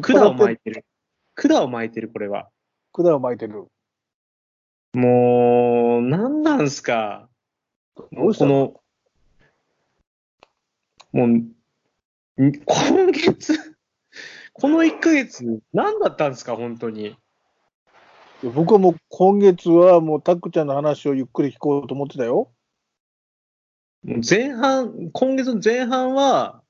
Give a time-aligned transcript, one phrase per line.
[0.00, 0.84] 管を巻いてる。
[1.34, 2.48] 管を巻いてる、これは。
[2.92, 3.66] 管を巻いてる。
[4.94, 7.28] もう、なんなんすか。
[8.12, 8.80] どうしたこの、
[11.12, 11.52] もう、ん
[12.36, 13.76] 今月、
[14.52, 17.16] この1ヶ月、何だったんですか、本当に。
[18.42, 22.52] 僕はもう今月はもうタックちゃんの話をゆっくり聞こうと思ってたよ。
[24.04, 26.62] 前半、今月の前半は、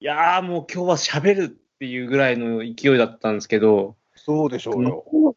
[0.00, 5.34] いやーもう今日は喋るっていうぐらいの勢いだったんですけど、そうでしょうよ。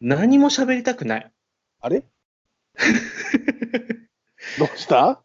[0.00, 1.32] 何も喋りたくない。
[1.80, 2.04] あれ？
[4.60, 5.20] どうした？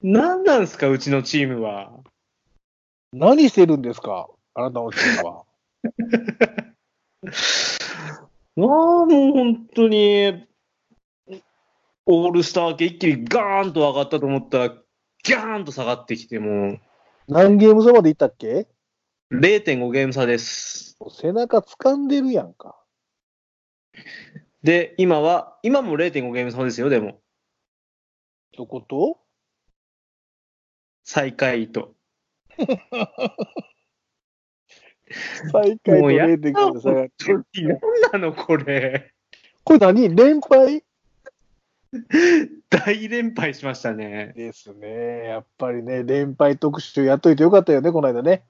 [0.00, 1.98] 何なんすか、うちのチームは。
[3.12, 4.28] 何してるんですか？
[4.54, 5.44] あなたのチームは。
[8.56, 10.46] ああ、もう本当に、
[12.06, 16.78] オールスター系一気にガーンと上がったと思ったら、ギャーンと下がってきて、も
[17.26, 18.46] 何ゲーム差までいったっけ？
[18.48, 18.68] う、
[19.30, 20.96] 0.5ゲーム差です。
[21.10, 22.76] 背中掴んでるやんか。
[24.62, 27.20] で、今は、今も0.5ゲーム差ですよ、でも。
[28.56, 29.18] どこと？
[31.04, 31.94] 最下位と。
[35.52, 37.06] 最下位ともうやっ0.5で下が。
[38.12, 39.12] 何なの、これ。
[39.62, 40.16] これ何？
[40.16, 40.82] 連敗？
[42.70, 44.32] 大連敗しましたね。
[44.34, 45.24] ですね。
[45.24, 48.44] やっぱりね、連敗特集やっといてよかったよね、この間ね。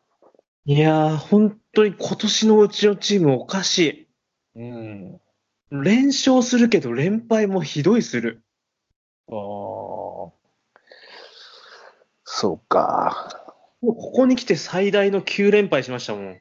[0.70, 4.06] いやー、本当に今年のうちのチームおかし
[4.54, 5.18] うん。
[5.72, 5.82] い。
[5.82, 8.42] 連勝するけど、連敗もひどいする。
[9.28, 10.30] ああ。
[12.22, 13.56] そうか。
[13.80, 16.40] もうここに来て最大の9連敗しましたもん。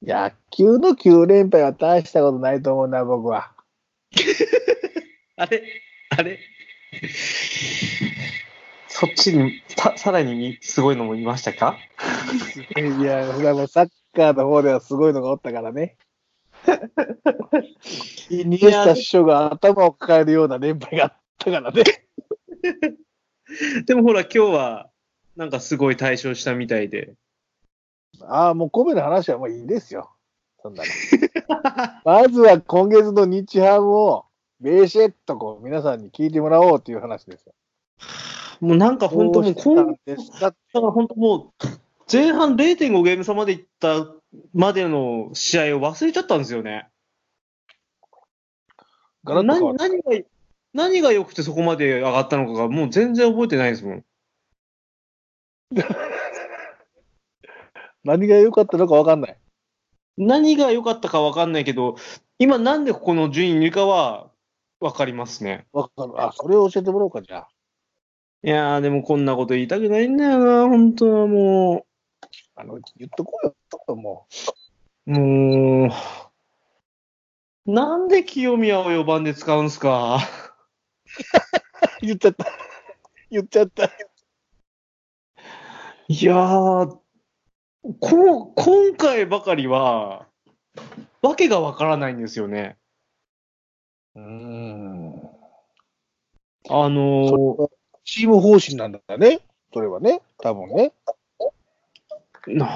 [0.00, 3.50] 野球の9連敗は大したことないと思うな、僕は。
[5.34, 5.64] あれ？
[6.10, 6.38] あれ？
[8.98, 11.76] そっちに、さ、さらにすごいのもいましたか？
[12.78, 15.98] いや、それはもうサッカーの方ではすごいのがおったからね。
[18.30, 21.84] イニエスタ師匠が頭を抱えるような連敗があったからね。
[23.84, 24.88] でもほら今日は、
[25.36, 27.12] なんかすごい対処したみたいで。
[28.22, 30.10] ああ、もう米の話はもういいですよ。
[30.62, 30.88] そんなの。
[32.02, 34.24] まずは今月の日ハムを、
[34.58, 37.52] ベーシェットこう皆さんに聞いてもらおうという話ですよ。
[38.60, 41.50] もうなんか本当もう、どこん、うしたんですかだから本当もう、
[42.10, 44.06] 前半0.5ゲーム差までいった
[44.54, 46.88] までの試合を忘れちゃったんですよね。
[49.24, 50.12] 何何が、
[50.72, 54.04] 何が良くてそこまで上がったのかがもう全然覚えてないですもん。
[58.04, 59.36] 何が良かったのか分かんない。
[60.16, 61.96] 何が良かったかわかんないけど、
[62.38, 64.30] 今なんでここの順位にいるかは
[64.78, 65.66] わかりますね。
[65.72, 66.12] わかる。
[66.16, 67.48] あ、それを教えてもらおうか、じゃあ。
[68.46, 71.84] いやー、でもこんなこと言いたくないんだよな、本当はも
[72.54, 74.28] あの、言っとこうよ、も
[75.08, 75.10] う。
[75.10, 75.88] も
[77.66, 80.20] う、なんで清宮を4番で使うんすか？
[82.02, 82.02] う。
[82.06, 82.46] 言っちゃった。
[83.28, 83.90] 言っちゃった。
[86.08, 86.98] いやー、
[87.98, 90.28] この、今回ばかりは、
[91.20, 92.78] わけがわからないんですよね。
[94.14, 95.30] うーん。
[96.68, 97.75] あのー
[98.06, 99.40] チーム方針なんだね。
[99.74, 100.22] それはね。
[100.38, 100.92] 多分ね。
[102.46, 102.68] なん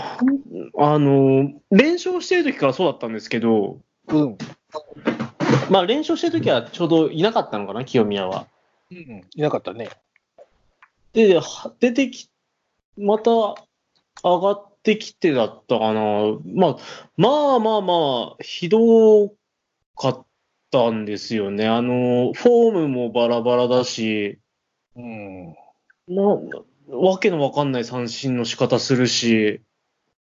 [0.77, 4.37] あのー連勝してる時からそうだったんですけど、うん。
[5.71, 8.49] まあ連勝してる時はちょうどいなかったのかな、清宮は。
[8.91, 9.25] うん。
[9.35, 9.89] いなかったね。
[11.13, 12.29] で、は出てき、
[12.99, 13.31] また
[14.25, 16.01] 上がってきてだったかな。
[16.45, 16.77] まあ、
[17.17, 17.95] まあまあま
[18.33, 19.29] あ、ひど
[19.97, 20.27] かっ
[20.73, 21.69] たんですよね。
[21.69, 24.41] あの、フォームもバラバラだし、
[25.01, 26.15] うん。
[26.15, 26.23] な、
[26.89, 29.61] わけのわかんない三振の仕方するし、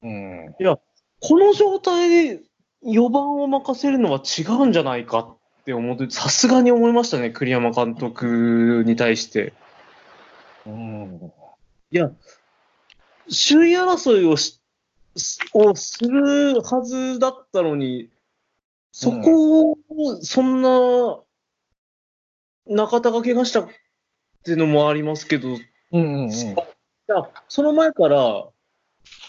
[0.03, 0.55] うん。
[0.61, 0.79] いや
[1.21, 2.41] この状態で
[2.85, 9.53] 4番を任せるのは違うんじゃないかって思って、さすがに思いましたね、栗山監督に対して。
[10.67, 11.33] うん。
[11.91, 12.11] いや、
[13.27, 14.61] 首位争いをし、
[15.17, 18.11] すをするはずだったのに、
[18.93, 19.77] そこを、
[20.23, 21.19] そんな、
[22.67, 23.67] 中田が怪我した
[24.41, 25.61] っていうのもありますけど、い
[25.93, 26.25] うん。
[26.25, 26.31] うん。
[26.31, 28.47] や、その前から、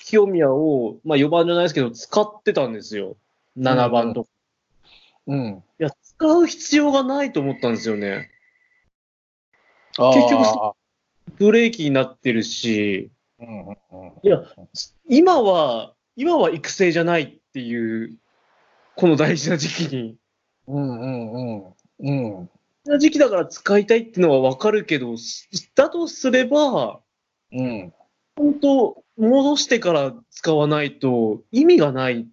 [0.05, 3.15] 清宮を、まあ4番じゃないですけど、使ってたんですよ。
[3.57, 4.29] 7番とか。
[5.27, 5.63] うん。
[5.79, 8.29] いや、使う必要がないと思ったんですよね。
[9.97, 10.75] 結結局そ
[11.37, 13.67] ブレーキになってるし、うん。
[13.67, 13.75] うん。
[14.23, 14.43] いや、
[15.07, 18.17] 今は、今は育成じゃないっていう、
[18.95, 20.17] この大事な時期に。
[20.67, 20.99] うん。
[20.99, 21.33] うん。
[21.33, 21.73] うん。
[21.99, 22.49] うん。
[22.89, 26.99] な時期だから使いたいっていうのはわかるけど、すだとすれば、
[27.51, 27.93] うん。
[28.35, 32.29] 本当、戻してから使わないと意味がないで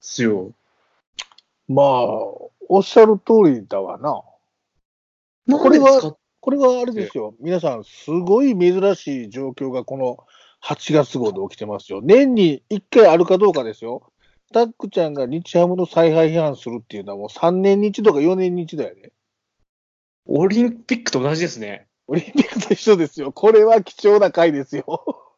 [0.00, 0.52] すよ。
[1.68, 1.86] まあ、
[2.68, 4.22] おっしゃる通りだわな。
[5.58, 7.34] これはこれはあれですよ。
[7.40, 10.18] 皆さん、すごい珍しい状況がこの
[10.62, 12.00] 8月号で起きてますよ。
[12.02, 14.12] 年に1回あるかどうかですよ。
[14.52, 19.12] タックちゃんが日ハムの采配批判するっていうのはもう3年に一度か4年に一度やね。
[20.26, 21.86] オリンピックと同じですね。
[22.06, 23.32] オリンピックと一緒ですよ。
[23.32, 25.32] これは貴重な回ですよ。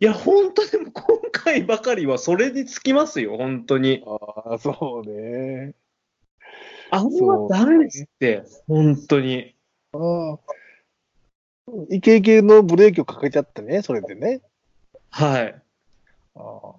[0.00, 4.02] いや、本当でも今回ばかりはそれにつきますよ、本当に。
[4.06, 5.74] ああ、そうね。
[6.90, 9.54] あんまダメですって、本当に。
[9.92, 10.38] ああ。
[11.88, 14.40] イケイケのブレーキをかけちゃってね、それでね。
[15.10, 15.54] はい。
[16.34, 16.74] ああ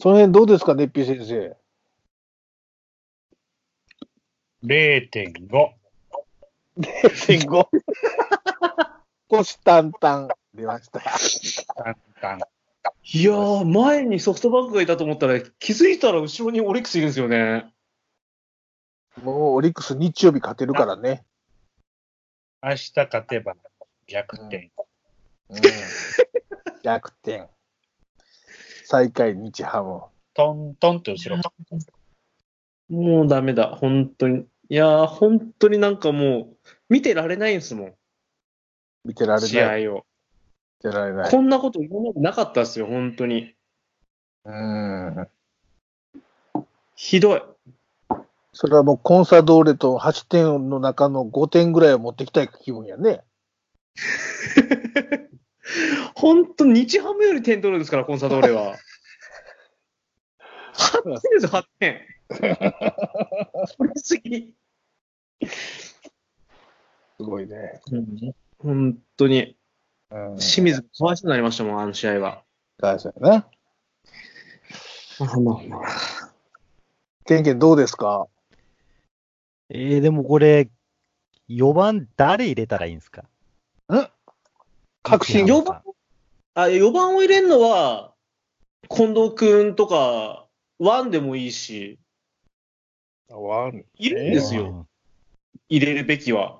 [0.00, 1.56] その辺どうですか、ねっぴー先生。
[4.64, 5.77] 0.5。
[6.78, 7.68] 0.5。
[9.28, 11.00] 虎視眈々出ました。
[13.10, 17.72] いやー、前にソフトバンクがいたと思ったら、気づいたら後ろにオリックスいるんですよね。
[19.22, 21.24] もうオリックス日曜日勝てるからね。
[22.62, 23.54] 明日勝てば
[24.06, 24.70] 逆転。
[25.48, 25.60] うん、
[26.82, 27.48] 逆転。
[28.84, 30.02] 最下位日ハム。
[30.34, 31.42] トントンって後ろ。
[32.88, 34.46] もうダメだ、本当に。
[34.70, 36.57] いやー、本当になんかもう、
[36.88, 37.94] 見てられないんですもん、
[39.04, 39.48] 見てられない。
[39.48, 40.06] 試見合を。
[40.80, 41.30] てられない。
[41.30, 43.54] こんなこと今までなかったですよ、本当に。
[44.44, 45.28] うん。
[46.94, 47.42] ひどい。
[48.52, 53.22] それはもうコンサドーレと8点の中の5点ぐらいを持ってきたい気分やね。
[56.14, 58.76] 本当、日ハムより点取るんですから、コンサドーレは。
[60.74, 62.00] 8点ですよ、8点。
[63.78, 64.54] 取りすぎ。
[67.20, 67.80] すごいね。
[68.58, 69.56] 本当に。
[70.10, 70.36] うん。
[70.38, 72.44] 清水、かわいそうになりましたもん、あの試合は。
[72.78, 73.44] 大丈夫ね。
[77.26, 78.28] ケンケンどうですか？
[79.70, 80.70] えー、でもこれ、
[81.48, 83.24] 4番誰入れたらいいんですか？
[85.02, 85.82] 確信4番
[86.54, 88.12] あ、4番を入れるのは、
[88.88, 90.46] 近藤くんとか、
[90.78, 91.98] ワンでもいいし、
[93.28, 93.84] ワン。
[93.96, 94.86] いるんですよ。
[95.68, 96.57] 入れるべきは。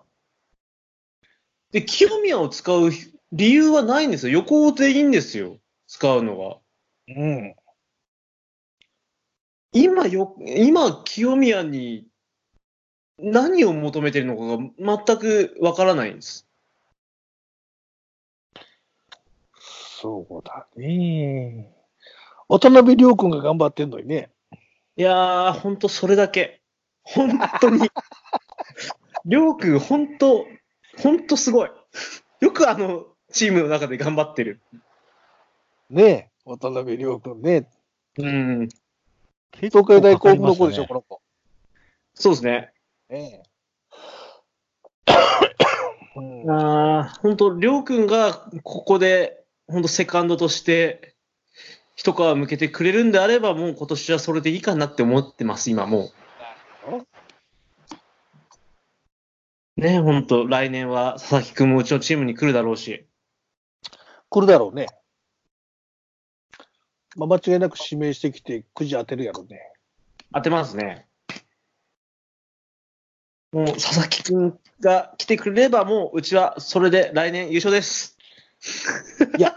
[1.73, 2.91] で、清宮を使う
[3.32, 4.38] 理由はないんですよ。
[4.41, 5.59] 横でいいんですよ。
[5.87, 6.59] 使うのは。
[7.09, 7.55] うん。
[9.73, 12.06] 今よ、今、清宮に
[13.19, 14.43] 何を求めてるのか
[14.87, 16.47] が全くわからないんです。
[20.00, 21.70] そうだね。
[22.49, 24.31] 渡辺亮君が頑張ってんのにね。
[24.97, 26.62] いやー、ほんとそれだけ。
[27.03, 27.91] 本当に。
[29.26, 30.47] りょうくん、ほんと、
[31.02, 31.70] ほんとすごい。
[32.40, 34.60] よくあの、チームの中で頑張ってる。
[35.90, 37.68] ね渡辺亮君ね。
[38.18, 38.68] うん。
[39.52, 41.20] 東海大甲府の子でしょ、この子。
[42.14, 42.72] そうですね。
[43.10, 43.42] ね
[46.16, 51.14] うんあー、ほんと、りょうくんがここで、ほんとセカンドとして、
[51.94, 56.10] 一皮向けてくれるんであれば、もう今年はそれでいいかなって思ってます、今も
[56.90, 57.06] う。
[59.78, 63.06] ね、ほんと、来年は佐々木くんもうちのチームに来るだろうし。
[64.28, 64.86] 来るだろうね。
[67.16, 69.60] まあ、間違いなく指名してきて、くじ当てるやろうね。
[70.34, 71.06] 当てますね。
[73.53, 78.19] もう佐々木くんが来てくれれば、もううちはそれで来年優勝です。
[79.38, 79.55] いや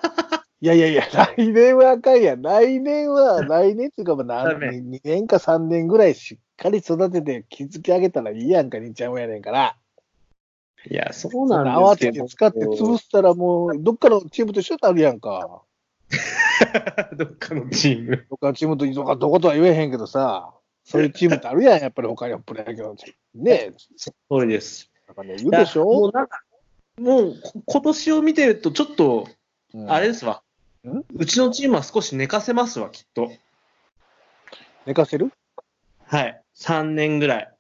[0.62, 2.44] いやいや、来年はあかんやん。
[2.44, 9.76] 来年は、来年っていうか、まあ何、2年か3年ぐらいしっかり育てて築き上げたらいいやんか、兄ちゃんもやねんから。
[10.90, 12.26] いや、そうななん慌ですけど。
[12.26, 15.62] てて使って潰したらもう、どっかのチームと一緒になるやんか。
[17.18, 18.26] どっかのチーム。
[18.30, 23.44] どっかのチームとどこどことは言えへんけどさ、そういうチームってあるやん、やっぱり他にはプロ野球のチーム。
[23.44, 24.92] ねえ、そうです。
[25.08, 26.44] なんかね、言うでしいやもょうなんか、
[27.00, 29.28] もうこ今年を見てると、ちょっと、
[29.74, 30.42] うんあれですわ。
[30.86, 31.04] ん？
[31.16, 33.32] うちのチームは少し寝かせますわ、きっと。
[34.86, 35.32] 寝かせる？
[36.06, 36.42] はい。
[36.56, 37.51] 3年ぐらい。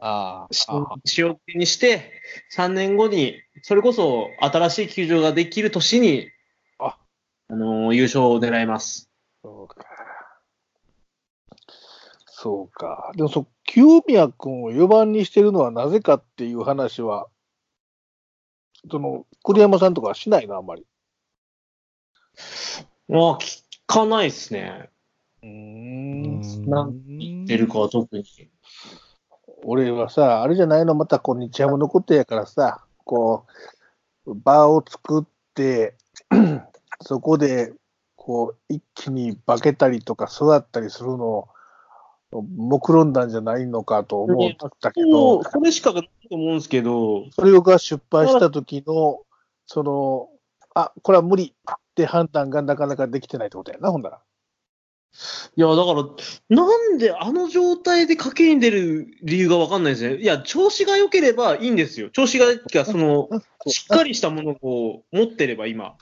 [0.00, 2.12] あし塩漬けにして、
[2.56, 6.28] 3年後に、それこそ新しい球場ができる年に、
[6.78, 6.98] あ
[7.48, 9.10] あのー優勝を狙います。
[9.42, 9.86] そうか。
[12.26, 13.12] そうか。
[13.16, 17.28] でもそう、清宮君を4番にしてるのはなぜかっていう話は、
[18.90, 20.86] その、栗山さんとかはしないの、あんまり。
[23.08, 24.90] まあ、聞かないですね。
[25.42, 28.24] うんんなん言ってるかは特に。
[29.66, 33.46] 俺はさ、あれじゃないの、またこう、日ハムのことやからさ、こ
[34.26, 35.94] う、場を作って、
[37.00, 37.72] そこで、
[38.14, 41.48] こう、一気に化けたりとか育ったりするのを、
[42.56, 49.20] 目論んだんじゃないのかと思ったけそどう、、それしかないと思うんですけど、それが失敗した時の、
[49.66, 50.28] その、
[50.74, 54.20] あ、これは無理って判断がなかなかできてないってことやな、ほんなら。
[55.56, 56.04] いや、だから、
[56.48, 60.16] なんであの状態で賭けに出る理由がわかんないですね。
[60.16, 62.10] いや、調子が良ければいいんですよ。
[62.10, 62.46] 調子が、
[62.84, 63.28] その、
[63.66, 65.96] しっかりしたものを持ってれば今。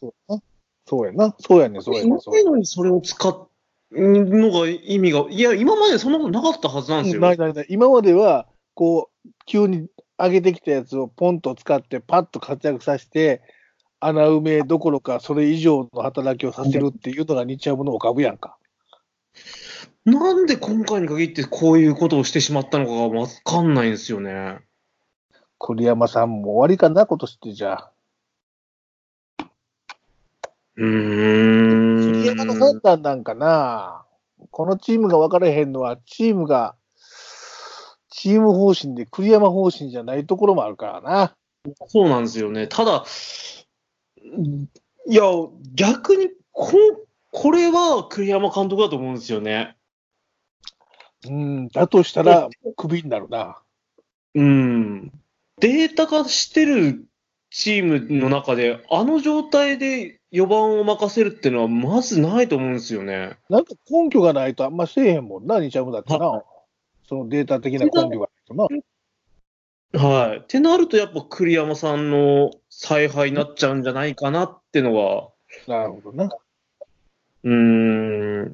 [0.86, 1.34] そうやな。
[1.38, 2.16] そうやね、そうやね。
[2.20, 3.48] そうやのにそれを使う
[3.92, 7.20] のが意味が、いや、今までそんなことなかったはずなんですよ。
[7.20, 7.66] ないないない。
[7.68, 9.88] 今までは、こう、急に
[10.18, 13.42] 上げてきたやつをポンと使って、パッと活躍させて、
[14.00, 18.56] 穴埋めどころか、それ以上の働きをさせるっていうのが日ハムのお株やんか。
[20.04, 24.58] なんで今回に限ってこういうことをしてしまったのかがわかんないんですよね。
[25.58, 27.92] 栗山さんも終わりかな、今年ってじゃあ。
[30.76, 32.12] うーん。
[32.12, 34.04] 栗山の判断なんかな。
[34.50, 36.74] このチームが分からへんのは、チームが、
[38.10, 41.36] チーム方針で栗山方針じゃないところもあるからな。
[41.86, 42.66] そうなんですよね。
[42.66, 43.04] ただ、
[45.06, 45.22] いや、
[45.74, 46.72] 逆にこ、
[47.32, 49.76] これは栗山監督だと思うんですよね。
[51.26, 53.58] うん、だとしたら、クビになるな。
[54.34, 55.12] うん。
[55.58, 57.04] データ化してる
[57.50, 63.38] チームの中で、あの状態で4番を任せるっていうのは、まずないと思うんですよね。
[63.48, 66.42] なんか根拠がないとあんませえへんもんな、日ハムだってな。
[67.08, 68.68] そのデータ的な根拠がないとな。
[70.02, 70.38] はい。
[70.38, 75.28] ってなると、やっぱ栗山さんの采配になっちゃうんじゃないかなってのが、
[75.66, 76.30] なるほどな。
[77.44, 78.52] うーん。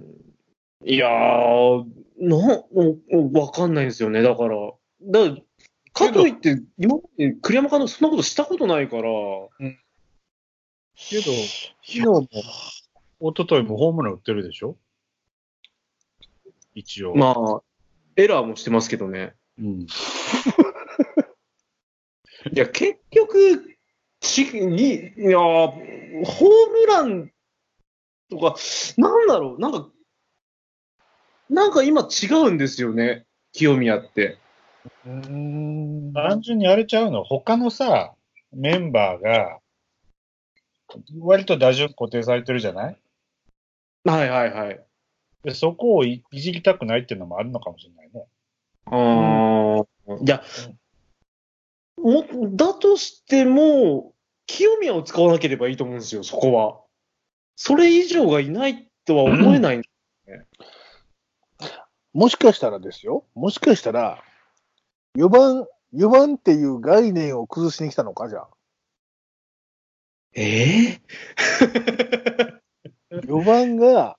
[0.84, 1.84] いやー、
[2.20, 4.22] な、おわかんないんですよね。
[4.22, 4.56] だから、
[5.02, 5.42] だから
[5.92, 9.02] かといって、今まで栗山監督そんなことしたことないから、
[10.94, 11.32] けど、昨
[11.84, 12.28] 日も、
[13.20, 14.76] 一昨日もホームラン打ってるでしょ？
[16.74, 17.14] 一応。
[17.14, 17.62] まあ、
[18.16, 19.34] エラーもしてますけどね。
[19.58, 19.80] うん。
[19.80, 19.86] い
[22.54, 23.76] や、結局、
[24.20, 25.74] ち、に、いやー、ホー
[26.70, 27.32] ムラン
[28.30, 28.56] とか、
[28.96, 29.88] なんだろう、なんか、
[31.48, 34.38] なんか今違うんですよね、清宮って。
[35.06, 36.12] うーん。
[36.12, 38.14] 単純にあれちゃうの、他のさ、
[38.52, 39.58] メンバーが、
[41.20, 42.98] 割と打順固定されてるじゃない？
[44.04, 44.84] はいはいはい。
[45.44, 48.26] でそこをいいじりたくないっていうのもあるのかもしれないね。
[48.86, 50.42] ああ、いや、
[51.98, 52.24] も、
[52.56, 54.14] だとしても、
[54.46, 56.80] 清宮を使わなければいいと思うんですよ、そこは。
[57.60, 59.82] それ以上がいないとは思えない。
[62.14, 63.24] もしかしたらですよ。
[63.34, 64.22] もしかしたら、
[65.16, 68.48] 4番、4番っていう概念を崩しに来たのか、じゃあ。
[70.34, 71.00] ええ
[73.10, 74.16] 4 番が、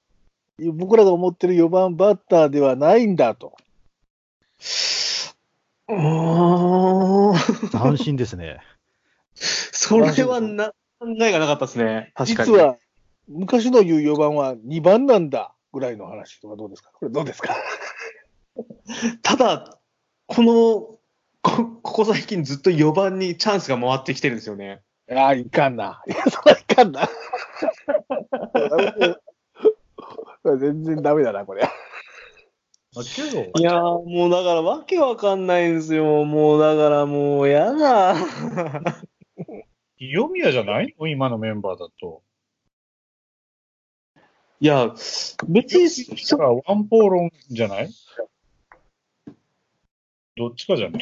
[0.73, 3.55] 僕らが思ってる4番バッターではないんだと。
[5.87, 8.59] ああ、斬新ですね。
[9.33, 12.11] それはな、考えがなかったですね。
[12.15, 12.51] 確かに。
[12.51, 12.77] 実は、
[13.29, 16.89] 昔の言う4番は2番なんだぐらいの話とかどうですか？
[16.93, 17.55] これどうですか？
[19.23, 19.77] ただ、
[20.27, 20.51] この、
[21.41, 24.81] こ、ここ最近ずっと4番にチャンスが回ってきてるんですよね。
[25.09, 26.03] いや、いかんな。
[26.07, 27.07] いや、それはいかんな。
[30.59, 31.63] 全然ダメだな、これ。
[33.55, 36.25] いやー、もうだからわけわかんないんですよ。
[36.25, 38.15] もうだからもうやだ。
[39.97, 41.07] 清宮じゃないの？
[41.07, 42.23] 今のメンバーだと。
[44.61, 44.93] いや、
[45.47, 47.89] 別に、だからワンポーロンじゃない？
[50.35, 51.01] どっちかじゃない？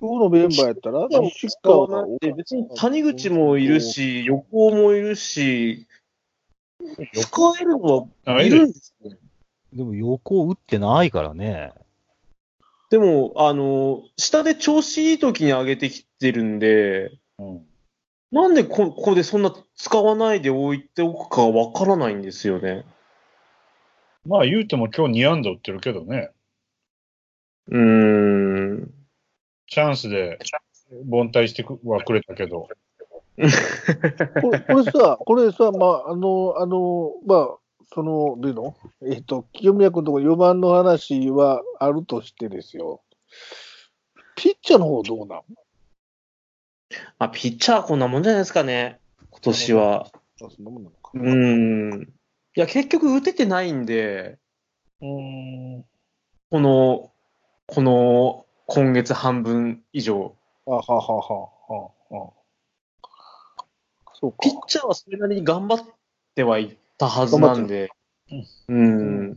[0.00, 5.86] 今日のメンバーやったら、西使わ川ないで別に谷口もいるし、横尾もいるし、
[7.12, 9.10] 使えるのはいるんですよ。
[9.74, 11.72] でも横打ってないからね。
[12.90, 17.66] でも、あの、下で調子いい時に上げてきてるんで、うん。
[18.30, 22.84] なんでこここでそんな使わないで置いておくかわからないんですよね。
[24.26, 26.30] まあ言うても今日2安打打ってるけどね。
[27.68, 27.80] うー
[28.84, 28.90] ん。
[29.66, 30.38] チャンスで
[31.10, 32.68] 凡退してくはくれたけど。
[34.42, 37.58] これこれさ、これさ、まあ、あの、あの、まあ、
[37.94, 43.00] その、どういうのえっ、と、清宮君のところ4番の話はあるとしてですよ。
[44.34, 45.42] ピッチャーの方どうなん？
[47.18, 49.00] まあ、ピッチャーはこんなもんじゃないですかね。
[49.30, 50.06] 今年は。
[50.06, 51.10] あそんなもんなのか。
[51.14, 52.02] うーん。
[52.02, 54.38] いや、結局打ててないんで、
[55.00, 55.84] うーん。
[56.50, 57.10] この、
[57.66, 60.34] この、今月半分以上。
[60.66, 61.50] あはははは
[62.10, 62.32] は。
[64.14, 64.50] そうかピ。
[64.50, 65.86] ッチャーはそれなりに頑張っ
[66.38, 67.90] ってはいたはずなんで。
[68.68, 69.36] うん。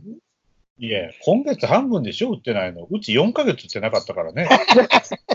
[0.78, 2.86] いや、今月半分でしょ、打ってないの。
[2.88, 4.48] うち4ヶ月打ってなかったからね。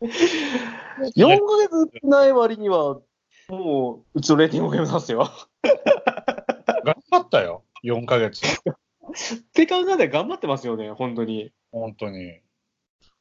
[0.00, 3.00] 4ヶ月打ってない割には、
[3.48, 5.30] もう、うちのレーティングを読めますよ。
[6.84, 8.44] 頑張ったよ、4ヶ月。
[8.46, 11.52] って考えたら頑張ってますよね、本当に。
[11.72, 12.40] 本当に。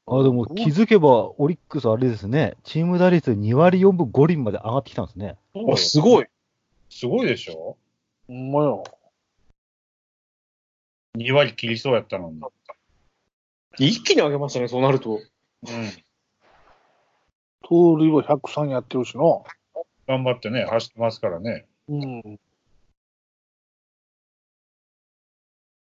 [0.07, 5.37] あ、でも気づけば、オリックスあれですね、チーム打率2割4分5厘まで上がってきたんですね。
[5.71, 6.25] あ、すごい。
[6.89, 7.77] すごいでしょ？
[8.27, 8.83] ほんまよ。
[11.17, 12.41] ?2 割切りそうやったのに。
[13.77, 15.15] 一気に上げましたね、そうなると。
[15.15, 15.21] うん。
[17.67, 19.23] 盗塁は103やってるしな。
[20.07, 21.65] 頑張ってね、走ってますからね。
[21.89, 22.39] うん。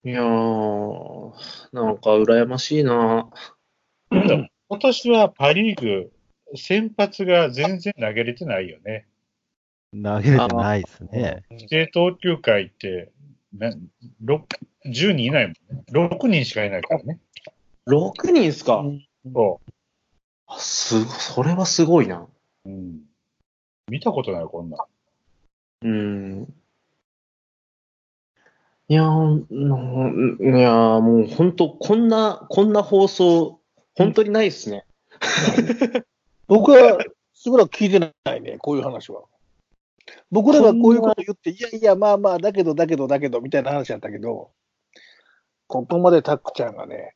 [0.06, 1.34] いやー、
[1.72, 3.30] なんか羨ましいな。
[4.12, 4.50] 今
[4.80, 6.12] 年はパリーグ、
[6.56, 9.08] 先発が全然投げれてないよね。
[9.94, 11.44] 投げれてないですね。
[11.50, 13.12] 規定投球回って、
[13.58, 13.72] な
[14.24, 14.46] ろ
[14.86, 15.84] 10人いないもんね。
[15.92, 17.20] 6人しかいないからね。
[17.88, 18.84] 6人っすか、
[19.34, 19.60] そ
[20.56, 22.28] あすご、それはすごいな。
[22.66, 22.70] う。
[22.70, 23.02] うん。
[23.90, 25.88] 見たことない、こんなん。
[25.88, 26.54] うん。
[28.90, 33.60] いやー、うんいやーもう本当、こんな、こんな放送、
[33.96, 34.86] 本当にないっすね。
[36.48, 37.00] 僕は
[37.34, 39.24] しばらく聞いてないね、こういう話は。
[40.32, 44.52] 僕らがこういうこと言って、いやいや、まあまあ、だけど、だけど、だけど、みたいな話やったけど、
[45.68, 47.16] ここまでタックちゃんがね、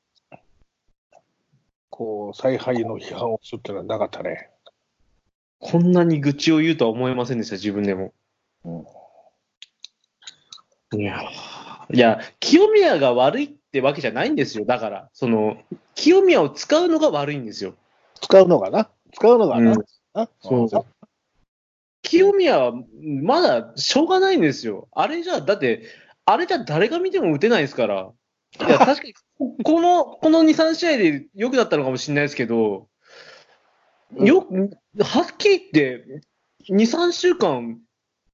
[1.89, 4.50] こう、采配の批判をするっていうのはなかったね。
[5.60, 8.13] こんなに愚痴を言うとは思いませんでした、自分でも。
[10.94, 14.65] いやー、いや、清宮が悪いってわけじゃないんですよ。
[14.65, 15.58] だから、その、
[15.96, 17.74] 清宮を使うのが悪いんですよ。
[18.22, 18.89] 使うのがな？
[19.13, 19.72] 使うのがな？
[19.72, 20.86] うんあそう。
[22.01, 22.74] 清宮は
[23.22, 24.88] まだしょうがないんですよ。
[24.91, 25.84] あれじゃ、だって、
[26.25, 28.12] あれじゃ誰が見ても打てないですから。
[28.59, 29.13] いや、確かに、
[29.63, 32.88] この、この2、3試合で良くなったのかもしれないですけど、
[34.15, 34.47] よ、
[34.99, 36.21] はっきり言って、
[36.69, 37.79] 2、3週間、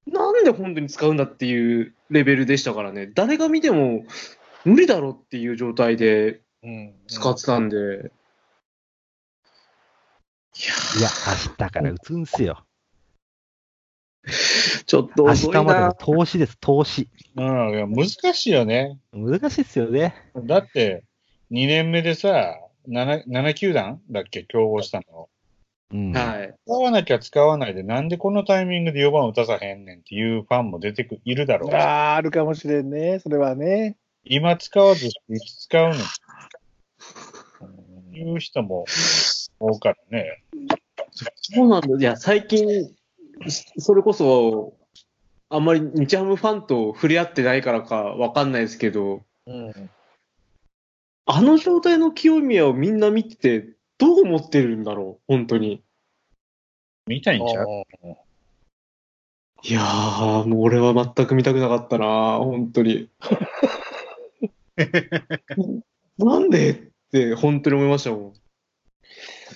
[0.08, 3.10] なんで本当に使うんだっていうレベルでしたからね。
[3.14, 4.04] 誰が見ても
[4.66, 7.76] 無理だろっていう状態でうん使ってたんで。
[7.76, 7.92] いや
[11.00, 11.10] いや、
[11.58, 12.66] 明日から打つんすよ。
[14.86, 15.94] ちょっと明遅いな日までの。
[15.94, 17.10] 投資です、投資。
[17.36, 19.00] うん、いや難しいよね。
[19.12, 20.16] 難しいっすよね。
[20.44, 21.04] だって、
[21.52, 22.58] 2年目でさ、
[22.88, 24.02] 7, 7球団？
[24.12, 24.44] だっけ？
[24.44, 25.30] 競合したの。
[25.92, 26.12] うん。
[26.12, 26.54] はい。
[26.66, 31.76] 使わなきゃ使わないで、なんでこのタイミングで4番打たさへんねんっていうファンも出てく、いるだろうし。
[31.76, 33.20] ああ、あるかもしれんね。
[33.20, 33.98] それはね。
[34.24, 35.96] 今使わず、いつ使うの？
[38.16, 38.86] いう人も
[39.60, 40.44] 多からね。
[41.36, 41.88] そうなんだ。
[41.98, 42.94] いや、最近、
[43.50, 44.74] それこそ、
[45.50, 49.90] あんまり日ハムファンと触れ合ってないからかわかんないですけど、うん。
[51.26, 55.84] あの状態の清宮をみんな見てて、どう思ってるんだろう本当に。
[57.08, 57.66] 見たいんちゃう？
[59.66, 63.10] いやー、もう俺は全く見たくなかったな本当に。
[66.18, 66.76] なんでっ
[67.12, 68.34] て本当に思いましたもん。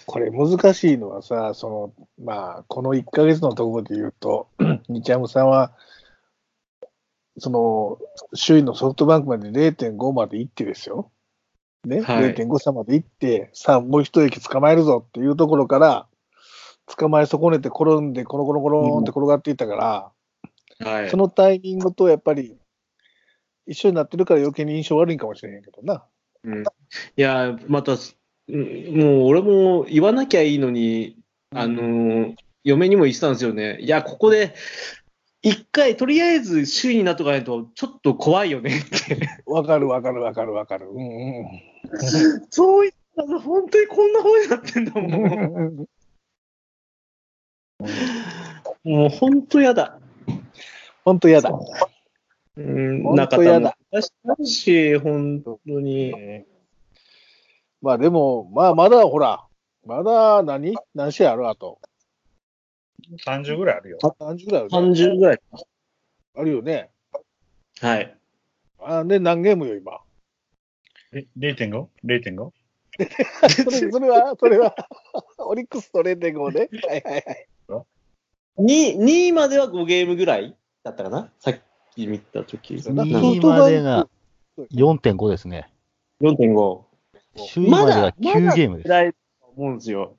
[0.07, 4.47] これ難しいのはさ、その、まあ、この1ヶ月のところで言うと、
[4.87, 5.73] 日ハムさんは、
[7.37, 7.99] その、
[8.31, 11.11] 首位のソフトバンクまで0.5まで行ってですよ。
[11.83, 16.07] ね、はい0.5差まで行って、さあ、もう一息捕まえるぞっていうところから、
[16.85, 19.75] 捕まえ損ねて転んで、コロコロコロンって転がっていったか
[20.79, 21.09] ら、はい。
[21.09, 22.55] そのタイミングとやっぱり、
[23.65, 26.05] 一緒になってるから余計に印象悪いんかもしれへんけどな。
[26.45, 26.65] うん、い
[27.17, 27.97] や、また、うん
[28.47, 31.17] もう俺も言わなきゃいいのに、
[31.53, 32.35] あのー
[32.67, 33.77] 嫁にも言ってたんですよね。
[33.79, 34.53] いや、ここで、
[35.41, 39.17] 一回、とりあえず首位になっとかないと、ちょっと怖いよね って。
[39.45, 40.89] わかるわかるわかるわかる。
[40.89, 41.45] うんうん。
[42.49, 45.87] そういったの、本当にこんな風になってんだもん。
[48.83, 49.99] もう本当やだ。
[51.05, 51.51] 本当嫌だ。
[52.57, 56.13] うん、本中当やだ田もだし、本当に。
[57.81, 59.45] まあでも、まあまだほら、
[59.85, 61.79] まだ何何試合あるあと。
[63.25, 63.97] 30ぐらいあるよ。
[64.01, 65.41] 30ぐらいあるね30ぐらい。
[66.35, 66.89] あるよね。
[67.79, 68.17] はい。
[68.79, 69.99] あで、何ゲームよ、今？
[71.13, 72.51] え、0.5?0.5?
[73.63, 74.75] それ、 それは、それは、
[75.37, 76.69] オリックスと0.5で。
[76.87, 77.47] はいはいはい。
[78.57, 81.31] 2, 2位までは5ゲームぐらいだったかな？
[81.39, 81.55] さっ
[81.95, 82.81] き見たとき。
[82.81, 84.07] そうだな2位までが
[84.71, 85.71] 4.5ですね。
[86.21, 86.86] 4.5。
[87.37, 89.17] 首位までが9ゲームです。
[89.55, 90.17] 思うんですよ。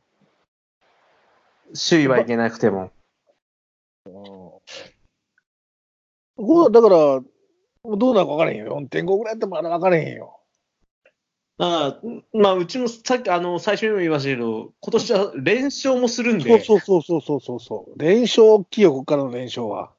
[1.91, 2.91] 首位はいけなくても。
[4.05, 4.63] こ
[6.67, 6.97] うだから、
[7.97, 8.81] どうなるか分からへんよ。
[8.81, 10.41] 4.5ぐらいやったらまだ分からへんよ。
[11.61, 12.01] ああ
[12.33, 17.99] まあ、うちもさっき、あの、最初にも言いましたけど、今年は連勝もするんそうで、そうそうそうそうそうそう。
[17.99, 19.93] 連勝大きいよ、ここからの連勝は。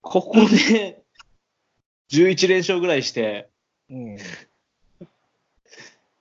[0.00, 1.02] ここで
[2.10, 3.50] 11連勝ぐらいして、
[3.90, 4.16] うん。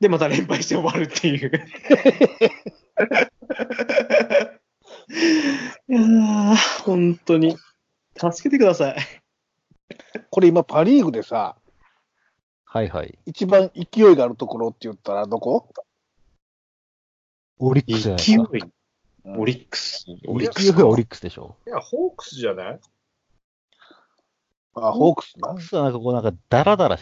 [0.01, 1.51] で、また連敗して終わるっていう。
[5.87, 7.55] いやー、本当に。
[8.17, 8.97] 助けてください。
[10.29, 11.55] これ今、パ・リーグでさ、
[12.65, 13.19] はいはい。
[13.25, 15.69] 一番勢いがあるところって言ったらどこ？
[17.59, 18.67] オリックスじゃない勢ですか。
[18.67, 18.71] い。
[19.37, 20.05] オリックス。
[20.27, 21.57] オオリックスオリックスでしょ。
[21.67, 22.79] いや、ホークスじゃない？
[24.73, 25.57] あ、ホークスなホー。
[25.57, 26.97] クスはなんかこうなんかダラダラ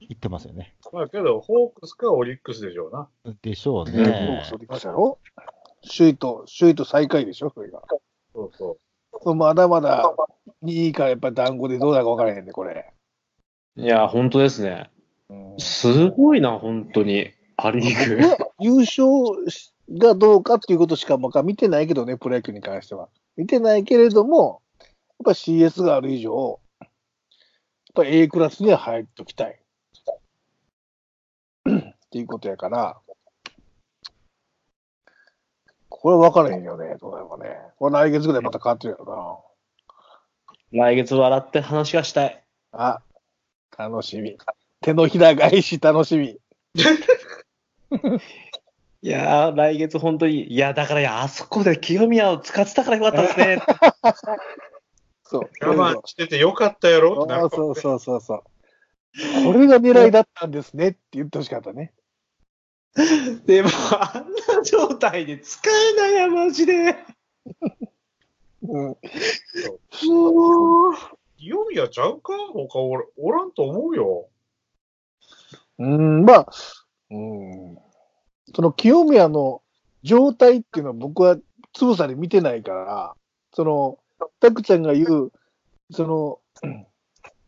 [0.00, 0.74] 言ってますよね。
[0.92, 3.08] まあけど、ホークスかオリックスでしょうな。
[3.42, 4.54] でしょううんホーねクス。
[4.54, 5.18] オリックスやろ
[5.82, 7.82] 首位と、首位と最下位でしょ、それが。
[8.34, 8.76] そうそ
[9.10, 10.12] これまだまだ
[10.64, 12.92] 2位からやっぱり団子でどうなるか分からへんね、これ。
[13.76, 14.90] いや、本当ですね。
[15.30, 17.30] うんすごいな、本当に。
[17.56, 18.36] パ・リーグ。
[18.58, 19.06] 優勝
[19.98, 23.08] がどうかっていうことしか僕は見てないけどね、プロ野球に関しては。
[23.36, 24.90] 見てないけれども、やっ
[25.24, 26.90] ぱ CS がある以上、やっ
[27.94, 29.58] ぱ A クラスには入っときたい。
[32.14, 32.96] っていうことやから、
[35.88, 37.56] これは分からへんよね、どうなるかね。
[37.76, 39.44] これ来月ぐらいまた変わってるやろ
[40.70, 42.44] 来月笑って話がしたい。
[42.72, 43.02] な。
[43.76, 44.38] あ、楽しみ。
[44.80, 46.38] 手のひら返し楽しみ。
[49.02, 53.60] いやー、来月本当に、いや、だから、いや、あそこで清宮を使ってたからよかったですね。
[55.24, 55.42] そう。
[55.42, 55.68] う。
[55.68, 58.44] 我慢しててよかったやろそうそうそうそう。
[59.44, 61.92] これが狙いだったんですねって言ってほしかったね。
[63.46, 66.94] でも、あんな状態で使えないや、マジで。
[68.62, 68.96] うん。
[69.90, 72.32] 清宮ちゃうか？
[72.52, 74.28] 他おらおらんと思うよ。
[75.78, 76.48] うん、まあ、
[77.10, 77.78] うん。
[78.54, 79.62] その清宮の
[80.02, 81.36] 状態っていうのは僕は
[81.72, 83.14] つぶさに見てないから、
[83.52, 83.98] その、
[84.40, 85.32] タクちゃんが言う、
[85.90, 86.86] その、うん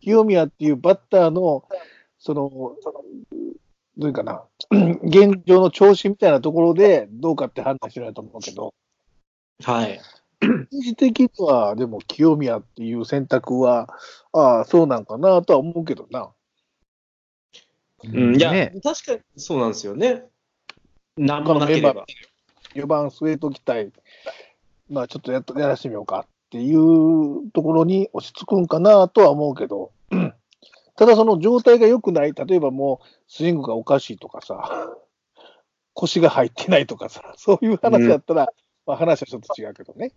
[0.07, 1.65] 清宮っていうバッターの、
[2.21, 2.77] その、
[3.97, 4.43] どういうかな、
[5.03, 8.75] 現状の調子みたいなところでどうかって判断しないと思うけど、
[9.63, 10.01] はい。
[10.71, 13.89] 一時的には、でも清宮っていう選択は、
[14.33, 16.31] ああ、そうなんかなとは思うけどな。
[18.05, 20.25] うん、いや、ね確かにそうなんですよね。
[21.17, 22.05] なんもなければ。
[22.75, 23.91] 4番据えときたい。
[24.91, 29.91] まあちょっとやっとやらしてみようかっていうところに落ち着くんかなとは思うけど、
[30.97, 34.97] ただその状態が良くない、例えばもうスイングがおかしいとかさ、
[35.93, 38.53] 腰が入ってないとかさ、 そういう話だったら、
[38.87, 40.13] まあ話はちょっと違うけどね。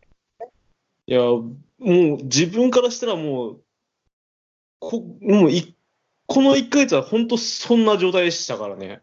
[1.06, 1.44] いや、も
[1.80, 1.90] う
[2.24, 3.62] 自分からしたらもう、
[4.80, 5.76] こもうい
[6.28, 9.02] この1ヶ月は本当そんな状態でしたからね。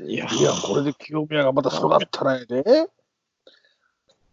[0.00, 2.90] いや、いや、これで清宮がまた育ったらええで。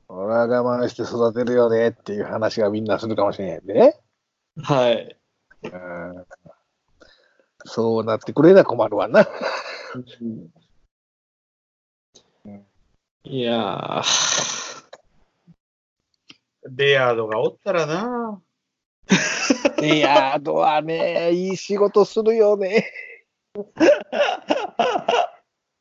[0.08, 4.00] 俺は我慢して育てるよねっていう話がみんなするかもしれへんで。
[4.62, 5.18] はい。
[5.63, 6.26] うん
[7.66, 9.28] そうなってくれな困るわな。
[13.24, 14.84] いやー、
[16.70, 18.42] レアードがおったらな。
[19.82, 22.92] いやー、ドはね、いい仕事するよね。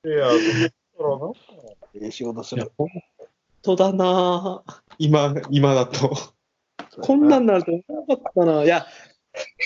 [0.05, 0.63] レアー
[0.99, 1.61] ドがおったら
[2.01, 2.07] な。
[2.07, 2.71] いい仕事する。
[3.63, 6.17] 当だなぁ今、今だと。
[7.01, 8.65] こんなんなると思わなかったな。
[8.65, 8.87] いや、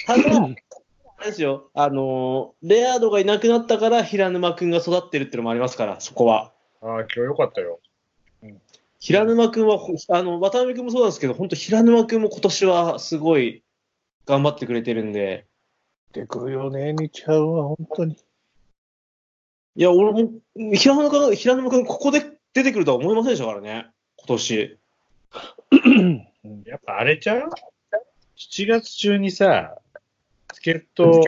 [0.06, 0.22] ただ、
[1.18, 6.52] あれですよ、あのー、レアードがいなくなったから平沼くんが育ってるってのもありますから、そこは。
[6.82, 7.80] ああ、今日よかったよ。
[8.98, 13.62] 平沼くんは、ほあの、渡辺くんもそうなんですけど、本当平沼くんも今年はすごい
[14.26, 15.46] 頑張ってくれてるんで、
[16.12, 18.16] 出てくるよね、日ハムは本当に。
[19.74, 20.30] いや、俺も、
[20.74, 24.78] 平沼くん、平沼くんここで出てくるとは思いませんでしたからね、今年。
[26.64, 27.50] やっぱあれちゃう
[28.38, 29.76] ?7 月中にさ、
[30.54, 31.22] 助っ人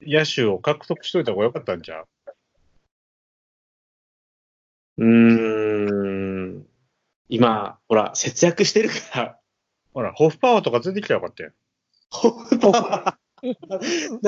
[0.00, 2.08] 野手を獲得しといた方がよかったんちゃう？
[4.98, 6.66] うーん。
[7.28, 9.38] 今、ほら、節約してるから、
[9.94, 11.52] ほら、ホフパワーとか出てきたらよかったよ。
[12.10, 12.72] 懐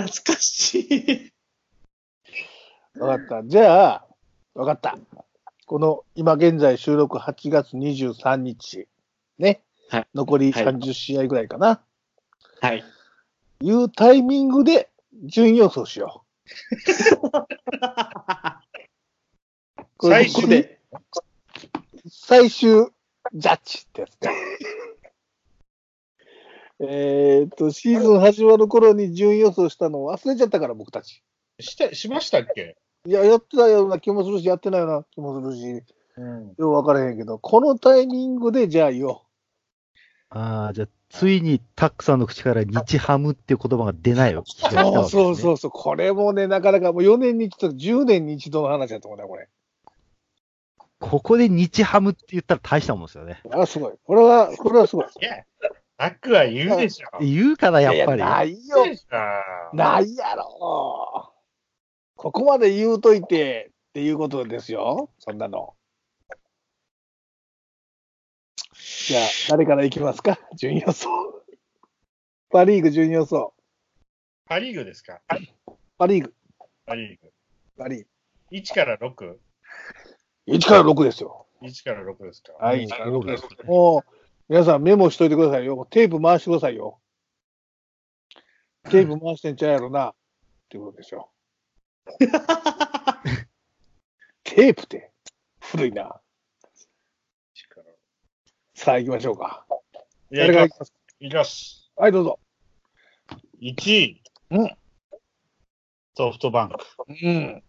[0.05, 1.33] かしい。
[3.01, 3.49] わかった。
[3.49, 4.07] じゃあ、
[4.55, 4.97] わかった。
[5.67, 8.88] この、今現在収録8月23日。
[9.38, 9.62] ね。
[9.88, 11.83] はい残りはい30試合ぐらいかな。
[12.61, 12.85] はい。
[13.61, 14.90] いうタイミングで
[15.25, 16.27] 順位予想しよう。
[19.97, 20.81] これ最終で
[22.09, 22.87] 最終
[23.33, 24.31] ジャッジってやつね。
[26.81, 31.23] えーっと、シーズン始まる頃に順位予想したのを忘れちゃったから、僕たち。
[31.61, 32.77] した、しましたっけ？
[33.07, 35.85] いや、やってたような気もするし、やってないような気もするし、
[36.17, 36.49] うん。
[36.49, 39.23] よく分からへんけど、このタイミングで、じゃあ言お
[40.31, 44.43] ああ、じゃあ、ついにタックさんの口から日ハムっていう言葉が出ないよ。
[44.47, 44.51] う。
[44.51, 45.71] そうそうそうそう。
[45.71, 49.49] これもね、なかなかもう4年に一度、10年に一度の話だと思うね、これ。
[50.99, 53.43] ここで日ハムって言ったら大したもんですよね。
[53.53, 53.93] あ、すごい。
[54.05, 55.07] これは、これはすごい。
[55.21, 55.45] いや、
[55.99, 57.09] タックは言うでしょ。
[57.21, 58.23] 言うかな、やっぱり。
[58.23, 58.88] いないよ言う。
[58.88, 61.34] でしょないやろ。
[62.16, 65.11] ここまで言うといてっていうことですよ。
[65.18, 65.74] そんなの。
[69.07, 70.38] じゃあ、誰からいきますか？
[70.57, 71.09] 順位予想。
[72.50, 73.53] パリーグ順位予想。
[74.46, 75.20] パリーグですか？
[75.98, 76.35] パリーグ。
[76.87, 77.33] パリーグ。
[77.77, 78.07] パリーグ。
[78.53, 79.37] 1から 6?1
[80.46, 81.46] 1から6ですよ。
[81.85, 82.53] から6ですか？
[82.55, 83.44] はい、うん1から6です。
[83.64, 84.11] もう、
[84.48, 85.87] 皆さんメモしといてくださいよ。
[85.90, 87.00] テープ回してくださいよ。
[88.90, 90.11] テープ回してんちゃうやろな。
[90.11, 90.14] っ
[90.68, 91.31] ていうことですよ。
[94.45, 95.11] テープって
[95.61, 96.21] 古いな。
[98.75, 99.67] さあ行きましょうか。
[100.31, 100.99] いや、行きますか？
[101.21, 101.90] いきます。
[101.97, 102.40] はい、どうぞ。
[103.61, 104.23] 1位。
[104.51, 104.77] うん
[106.17, 106.77] ソフトバンク。
[107.09, 107.64] うん。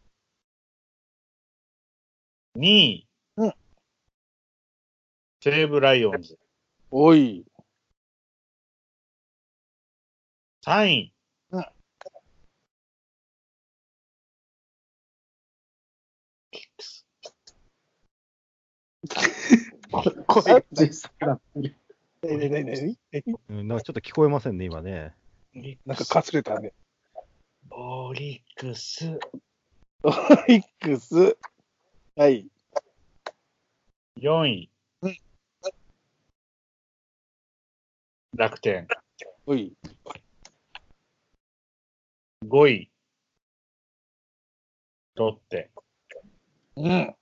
[2.56, 3.08] 2位。
[3.38, 3.54] うん
[5.42, 6.40] 西武ライオンズ。
[6.92, 7.46] おい。
[10.64, 11.14] 3位。
[11.52, 11.66] うん
[16.52, 17.06] キックス。
[20.28, 21.74] 声実際だなに
[22.24, 22.98] なになに
[23.48, 25.14] なん、なんかちょっと聞こえませんね、今ね。
[25.86, 26.74] なんかかすれたね。
[27.70, 29.20] オリックス。
[30.04, 30.10] オ
[30.48, 31.38] リックス？
[32.16, 32.48] はい。
[34.18, 34.70] 4位。
[35.02, 35.18] うん
[38.36, 38.88] 楽天。
[39.46, 39.74] おい。
[42.46, 42.90] 5位。
[45.16, 45.70] ロッテ。
[46.76, 47.16] うん。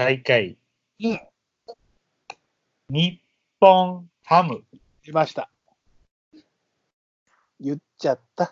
[0.00, 0.56] 最下位。
[1.00, 1.20] うん
[2.88, 3.22] 日
[3.60, 4.64] 本ハム。
[5.04, 5.52] 出ました。
[7.60, 8.50] 言っちゃった。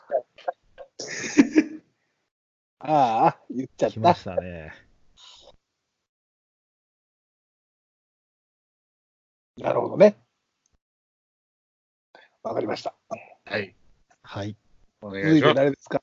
[2.81, 3.95] ああ、言っちゃった。
[3.95, 4.75] 来ましたね。
[9.57, 10.19] なるほどね。
[12.43, 12.95] わかりました。
[13.47, 13.75] はい。
[14.23, 14.55] はい。
[15.01, 15.55] お続いて願いします。
[15.55, 16.03] 誰ですか？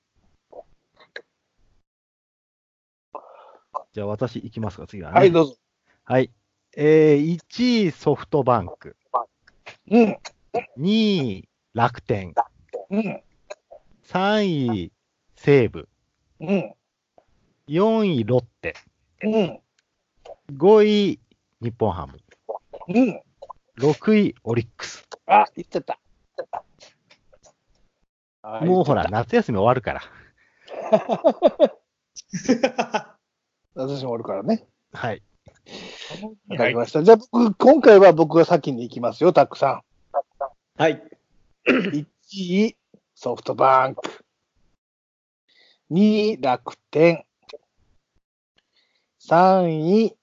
[3.95, 5.17] じゃあ私行きますか、次はね。
[5.17, 5.55] はい、どうぞ。
[6.03, 6.29] はい。
[6.75, 8.97] えー、1位ソフトバンク。
[9.89, 10.17] うん。
[10.77, 12.33] 2位楽天。
[12.89, 13.23] うん。
[14.03, 14.91] 3位
[15.37, 15.87] 西武。
[16.41, 16.73] うん。
[17.69, 18.75] 4位ロッテ。
[19.23, 19.61] うん。
[20.57, 21.19] 5位
[21.61, 22.19] 日本ハム。
[22.89, 23.21] うん。
[23.79, 25.07] 6位オリックス。
[25.25, 25.97] あ、言っちゃった。
[28.41, 29.07] あもうほら、。
[29.07, 30.01] 夏休み終わるから。
[33.75, 34.65] 私もおるからね。
[34.93, 35.21] はい。
[36.49, 37.03] わかりました。
[37.03, 39.83] じゃあ僕、今回は僕が先に行きますよ、タックさ
[40.77, 40.93] はい。
[40.93, 40.99] ん。
[41.67, 42.77] 1位、
[43.15, 44.01] ソフトバンク。
[45.91, 47.25] 2位、楽天。
[49.19, 50.15] 3位、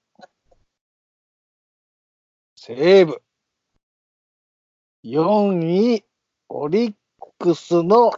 [2.56, 3.20] 西武。
[5.04, 6.04] 4位、
[6.48, 6.94] オリッ
[7.38, 8.12] クスの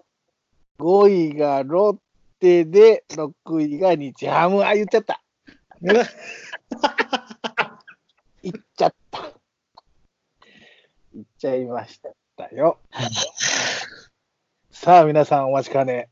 [0.79, 1.99] 5位がロッ
[2.41, 4.63] テで、6位が日ハム。
[4.63, 5.24] あ、言っちゃった。
[8.43, 9.33] 言っちゃった。
[11.13, 12.01] 言っちゃいまし
[12.39, 12.81] たよ。
[14.73, 16.09] さあ、皆さんお待ちかね。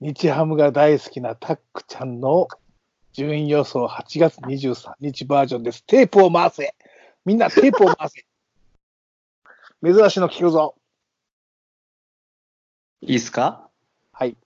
[0.00, 2.48] 日ハムが大好きなタックちゃんの
[3.12, 5.84] 順位予想8月23日バージョンです。
[5.84, 6.74] テープを回せ。
[7.24, 8.26] みんなテープを回せ。
[9.84, 10.74] 珍しいの聞くぞ。
[13.02, 13.70] いいっすか？
[14.10, 14.36] はい。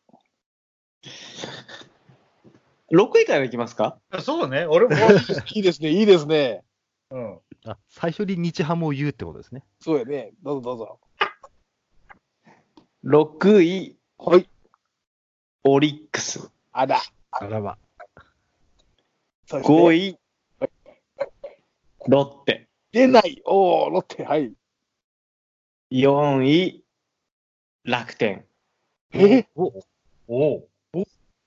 [2.92, 3.98] ?6 位からいきますか？
[4.20, 4.94] そうね、俺も。
[5.54, 6.64] いいですね、いいですね。
[7.10, 7.40] うん。
[7.64, 9.64] あ、最初に日ハムを言うってことですね。
[9.80, 10.32] そうやね。
[10.42, 11.00] どうぞどうぞ。
[13.04, 14.48] ?6 位、はい。
[15.64, 16.50] オリックス。
[16.72, 17.00] あら。
[17.30, 17.78] あらば。
[19.46, 20.18] そして5位、
[22.08, 22.68] ロッテ。
[22.92, 23.40] 出ない。
[23.44, 24.24] おー、ロッテ。
[24.24, 24.52] はい。
[25.90, 26.84] 4位、
[27.84, 28.46] 楽天。
[29.12, 29.46] え？
[29.54, 29.84] お
[30.28, 30.68] お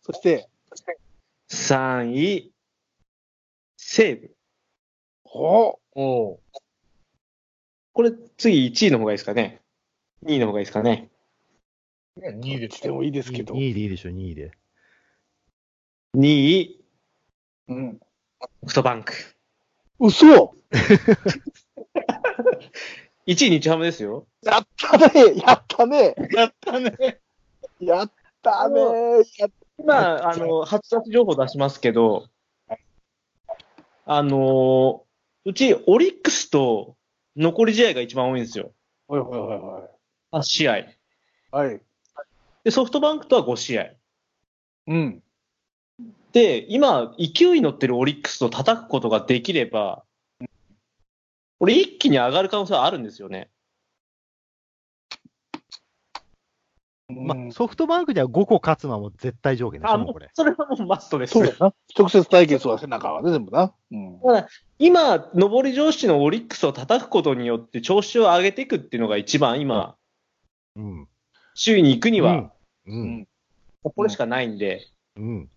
[0.02, 0.48] そして、
[1.56, 2.52] 3位、
[3.78, 4.36] 西武。
[5.24, 6.40] ほお
[7.94, 9.62] これ、次1位の方がいいですかね
[10.26, 11.10] ?2 位の方がいいですかね
[12.18, 12.72] 2位でう。
[12.72, 13.54] してもいいですけど。
[13.56, 14.52] 2位でいいでしょ、2位で。
[16.18, 16.84] ?2 位、
[17.70, 18.00] うん。
[18.42, 19.14] ソフトバンク。
[19.98, 20.26] 嘘
[23.28, 24.28] 1位日ハムですよ。
[24.44, 27.22] やったねやったねやったね。
[27.80, 28.82] やったね
[29.40, 32.28] やっ今、あの、初出し情報出しますけど、
[34.06, 35.04] あの、
[35.46, 36.96] うち、オリックスと
[37.36, 38.72] 残り試合が一番多いんですよ。
[39.08, 40.38] はいはいはいはい。
[40.38, 40.86] 8試合。
[41.52, 41.82] はい。
[42.64, 43.92] で、ソフトバンクとは5試合。
[44.88, 45.24] うん。
[46.32, 50.04] で、今、勢いに乗ってるオリックスと叩くことができれば、
[51.60, 53.50] これ一気に上がる可能性はあるんですよね。
[57.08, 61.34] まあ、ソフトバンクには5個勝つのはもう絶対条件でしあ、ょ、もうこれ。、それはもうマストです。
[61.34, 61.74] そうだな。
[61.96, 63.74] 直接対決はせなあかんわね、全部な。
[63.92, 64.20] うん。
[64.80, 69.96] 今、上り上司のオリックスを叩くことによって調子を上げていくっていうのが一番今、
[70.76, 71.08] うん。
[71.64, 72.52] 首位に行くには、
[72.88, 73.28] うん。
[73.84, 75.50] これしかないんで、うん。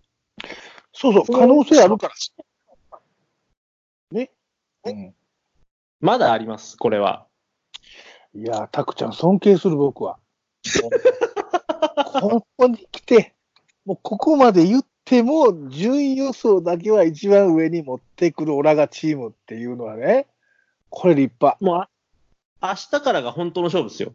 [0.92, 2.98] そうそう、可能性あるから。
[4.11, 4.30] ね。
[4.84, 5.14] うん。
[6.00, 7.26] まだあります、これは。
[8.34, 10.18] いやー、タクちゃん尊敬する僕は。
[12.20, 13.35] ここに来て、
[13.85, 20.26] もうここまで言っても、順位予想だけは一番上に持ってくるオラがチームっていうのはね、
[20.90, 21.64] これ立派。
[21.64, 21.88] もうあ、
[22.61, 24.12] 明日からが本当の勝負ですよ。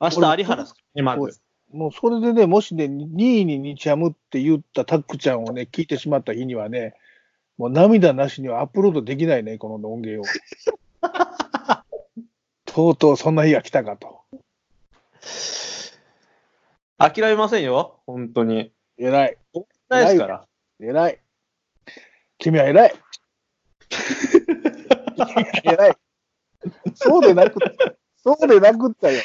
[0.00, 1.40] 明日、有原ですね、まず。
[1.72, 6.94] もうそれでね、もしね、2位に日ハムって言ったタックちゃんをね、聞いてしまった日にはね、
[7.58, 10.24] もう涙なしにはアップロードできないね、この音源を。
[12.66, 14.20] とうとうそんな日が来たかと。
[16.98, 18.72] 諦めませんよ、本当に。
[18.96, 19.38] 偉い。
[19.88, 20.46] ないですから。
[20.80, 21.20] 偉い。
[22.38, 22.94] 君は偉い。
[25.64, 25.96] 偉い。
[26.94, 27.58] そうでなく、
[28.16, 29.22] そうでなくったよ。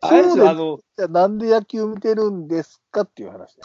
[0.00, 3.62] あれですよ、あの、じゃあなんで野球見てるんですかっていう話で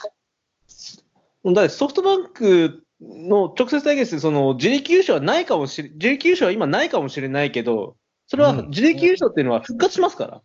[0.67, 1.03] す。
[1.43, 10.41] だってソフトバンクの直接対決で、その、自力優勝はないかもしれ、自力優勝は今ないかもしれないけど、それはうん自力優勝っていうのは復活しますから。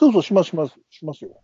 [0.00, 1.42] そうそう、します、します、しますよ。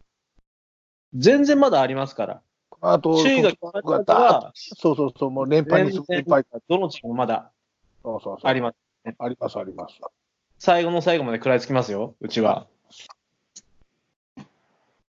[1.14, 2.42] 全然まだありますから。
[2.80, 6.42] あと、首位が決まったら、そうそうそう、もう連敗にする連敗。
[6.66, 7.52] どのチームもまだ
[8.02, 8.36] そうそう。
[8.42, 8.76] あります。
[9.18, 10.00] あります、あります。
[10.58, 12.66] 最後の最後まで食らいつきますよ、うちは。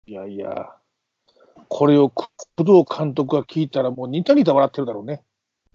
[0.06, 0.70] いやいや、
[1.68, 5.22] これを工藤監督が聞いたらもうニタニタ笑ってるだろうね。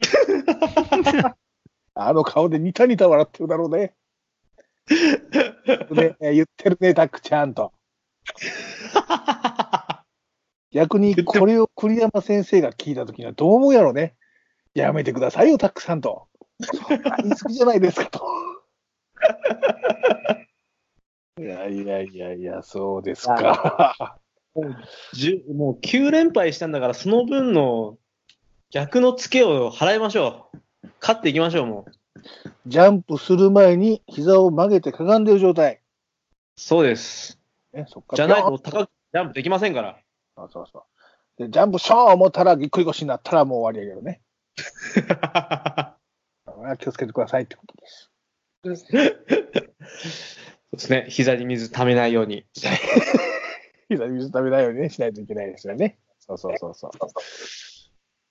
[1.95, 3.95] あの顔でニタニタ笑ってるだろうね。
[5.95, 7.73] ね言ってるね、タックちゃんと。
[10.71, 14.15] 逆にこれを栗山先生が聞いたときにはどう思うやろうね。
[14.75, 16.27] やめてくださいよ、タックさんと。
[16.61, 18.23] そんな言い過ぎじゃないですかと。
[21.41, 24.19] いやいやいやいや、そうですか。
[25.13, 27.97] じゅもう9連敗したんだから、その分の
[28.71, 30.59] 逆のツケを払いましょう。
[31.01, 31.93] 勝っていきましょう、もう。
[32.67, 35.81] ジャンプする前に膝を曲げてかがんでる状態。
[36.57, 37.39] そうです。
[37.73, 39.99] ね、そっからじゃないと高くジャンプできませんから。
[40.37, 40.85] そうそうそ
[41.39, 41.43] う。
[41.45, 44.21] で、ジャンプしよう思ったらぎっくり腰になったらもう終わりやけどね。
[46.79, 48.11] 気をつけてくださいってことです。
[48.65, 48.73] そう
[50.73, 51.07] ですね。
[51.09, 52.45] 膝に水溜めないように。
[53.89, 56.01] 膝に水食べないようにね、しないといけないですよね。
[56.19, 56.91] そうそうそうそう。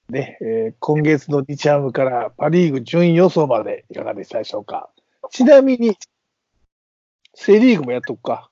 [0.10, 4.90] で、えー今月の日ハムからパ・リーグ順位予想までいかがでしたでしょうか？
[5.32, 5.98] ちなみに、
[7.34, 8.50] セ・リーグもやっとくか。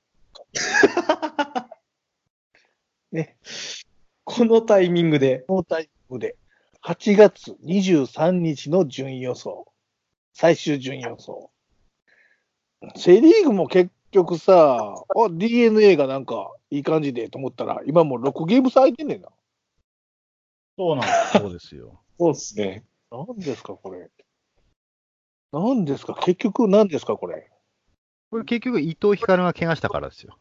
[3.12, 3.36] ね、
[4.24, 5.40] このタイミングで。
[5.48, 6.36] このタイミングで、
[6.84, 9.66] 8月23日の順位予想。
[10.34, 11.50] 最終順位予想。
[12.96, 19.28] セ・リーグも結局さ、あ、DNA がなんかいい感じでと思ったら、今もう6ゲーム差空いてんねんな。
[20.76, 22.02] そうなんそうですよ。
[22.18, 22.84] そうですね。
[23.10, 24.10] 何ですか、これ。
[25.52, 27.50] 何ですか結局何ですか、これ。
[28.30, 30.38] これ結局伊藤光が怪我したからですよ。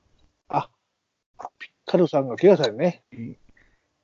[1.86, 3.04] カルさんが怪我されね。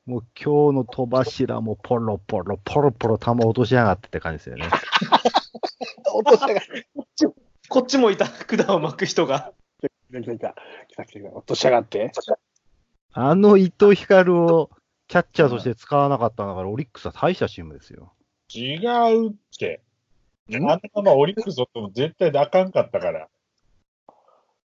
[0.06, 4.70] もう今日の戸柱もポロポロ、ポロポロ球落としやがってって感じですよね。
[6.14, 6.62] 落としたが。
[7.70, 9.54] こっちもいた、 管を巻く人が。
[9.80, 10.56] 来た来た来た。
[10.88, 12.12] 来た来た落としやがって。
[13.14, 14.70] あの伊藤光を
[15.12, 18.14] キャッチャーとして使わなかったんだから、オリックスは大したチームですよ。
[18.56, 19.82] 違うって。
[20.54, 20.64] あん？
[20.66, 23.20] なままオリックスとっても絶対あかんかったから。
[23.20, 23.30] だか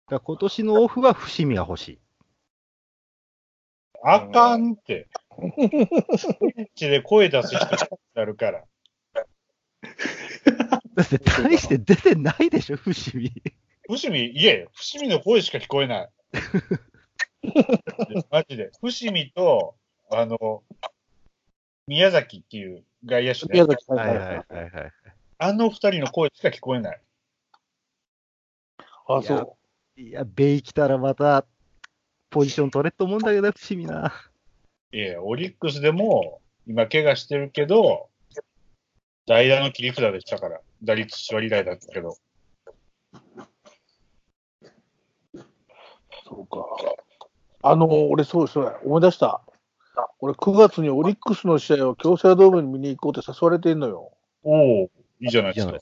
[0.09, 1.99] ら今年のオフは伏見が欲しい。
[4.03, 5.07] あかんって。
[5.39, 7.71] ベンチで声出す人に
[8.17, 8.65] なるから。
[10.97, 13.31] だって大して出てないでしょ、伏見。
[13.89, 16.11] 伏見、いえ、伏見の声しか聞こえない。
[18.29, 18.73] マジで。
[18.81, 19.77] 伏見と、
[20.15, 20.63] あの、
[21.87, 24.93] 宮崎っていう外野手ね宮崎さんはいはいはいはい。
[25.39, 27.01] あの二人の声しか聞こえない。
[29.09, 29.57] あ、そ
[29.97, 31.45] いや、ベイ来たらまた、
[32.31, 34.13] ポジション取れっと思うんだけど、伏見な。
[34.93, 38.09] いや、オリックスでも、今怪我してるけど、
[39.27, 42.17] 代打の切り札でしたから、打率1割台だったけど。
[45.35, 45.39] う、
[46.29, 46.65] そうか。
[47.63, 49.43] あの、俺そうそうや、思い出した。
[50.25, 54.13] 俺9月にオリックスの試合を京セラドームに見に行こうって誘われてんのよ。
[54.45, 55.77] おおいいじゃないですか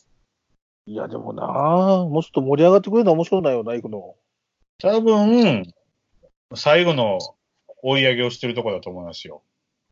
[0.86, 4.16] いや、でもなあもうちょっと盛り上がってくれるのは面白いなよな、行くの。
[4.78, 5.70] 多分、
[6.54, 7.18] 最後の
[7.82, 9.42] 追い上げをしてるところだと思いますよ。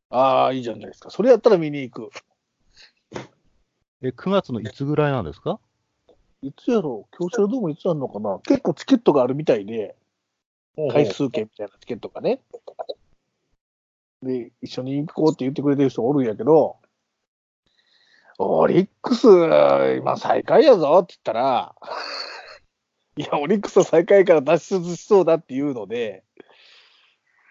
[0.09, 1.11] ああ、いいじゃないですか。
[1.11, 2.11] それやったら見に行く。
[4.01, 5.61] え、9月のいつぐらいなんですか？
[6.41, 7.17] いつやろう？
[7.19, 8.39] 京セラドームいつあるのかな？
[8.47, 9.95] 結構チケットがあるみたいで、
[10.91, 12.41] 回数券みたいなチケットがね。
[14.23, 16.77] で、一緒に行こうって言ってくれてる人おるんやけど、
[18.39, 19.27] オリックス、
[19.99, 21.75] 今最下位やぞって言ったら、
[23.17, 26.25] いや、オリックスは最下位から脱出しそうだっていうので、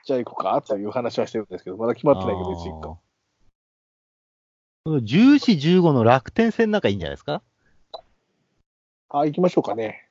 [0.05, 2.99] じゃあ行こうかという話はしてるんですけど、まだ決まってないけど、いつ行くか。
[4.85, 7.43] あー14、15の楽天戦なんかいいんじゃないですか？
[9.09, 10.09] あ、行きましょうかね。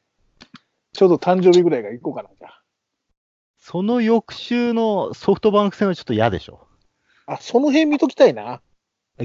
[0.92, 2.62] ちょうど誕生日ぐらいが行こうかな、じゃあ。
[3.68, 6.68] その翌週のソフトバンク戦はちょっと嫌でしょ。
[7.26, 8.62] あ、その辺見ときたいな。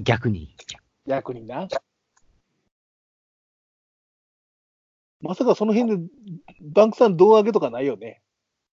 [0.01, 0.55] 逆に。
[1.05, 1.67] 逆にな。
[5.21, 6.03] まさかその辺で
[6.59, 8.23] バンクさん胴上げとかないよね。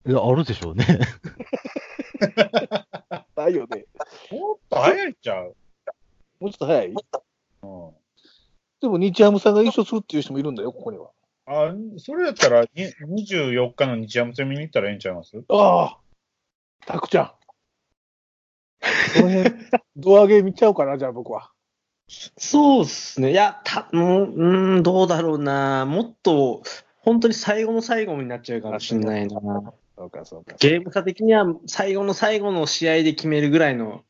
[0.07, 0.87] いや、あるでしょうね。
[3.35, 3.87] ないよね。
[4.31, 5.57] もっと早いんちゃう。
[6.39, 6.87] もうちょっと早い？
[6.87, 6.95] うん、
[8.83, 11.11] でも日ハムさんが優勝するっていう人もいるんだよ、ここには。
[11.47, 15.43] あ、それやったら、に24日の日ハム戦見に行ったらええんちゃいます？
[15.49, 15.99] ああ
[16.85, 17.33] タクちゃん。
[19.15, 19.55] この辺、
[19.97, 21.53] 胴上げ見ちゃおうかな、じゃあ僕は。
[22.09, 23.31] そうっすね。
[23.33, 25.87] いや、た、もう、うーん、どうだろうな。
[25.87, 26.63] もっと、
[26.99, 29.41] 本当に最後の最後になっちゃうかもしれないな。
[29.97, 30.55] そうか、そうか。
[30.59, 34.05] ゲーム差的には最後の最後の試合で決めるぐらいの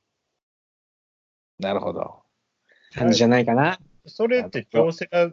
[1.58, 2.22] なるほど。
[2.94, 3.78] 感じじゃないかな。
[4.06, 5.30] それって京セラ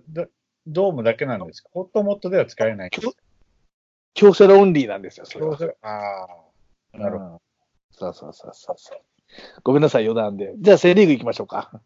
[0.67, 1.69] ドドームだけなんですか？
[1.73, 3.13] ホットモットでは使えないんですか？
[4.13, 5.57] 京セラオンリーなんですよ、それは。
[5.81, 6.27] あ
[6.93, 7.31] あ、なるほど。
[7.33, 7.39] うん
[7.95, 8.99] そうそうそうそうそう。
[9.63, 10.53] ごめんなさい、余談で。
[10.57, 11.79] じゃあ、セリーグ行きましょうか。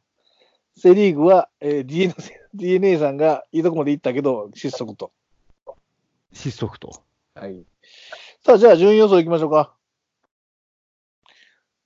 [0.78, 2.16] セリーグは、えー DNA,
[2.54, 5.12] DNA さんがいいとこまで行ったけど、失速と。
[6.32, 7.04] 失速と。
[7.36, 7.66] はい。
[8.46, 9.76] さあ、じゃあ、順位予想行きましょうか。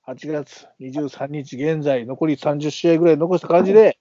[0.06, 3.98] 8月23日現在、残り30試合ぐらい残した感じで、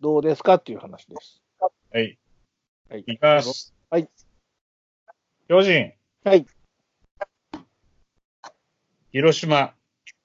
[0.00, 1.42] どうですかっていう話です。
[1.60, 1.68] は
[2.00, 2.18] い。
[2.88, 3.00] はい。
[3.00, 3.74] いきます？
[3.90, 4.08] はい。
[5.48, 5.92] 巨人、
[6.24, 6.46] はい。
[9.12, 9.74] 広島、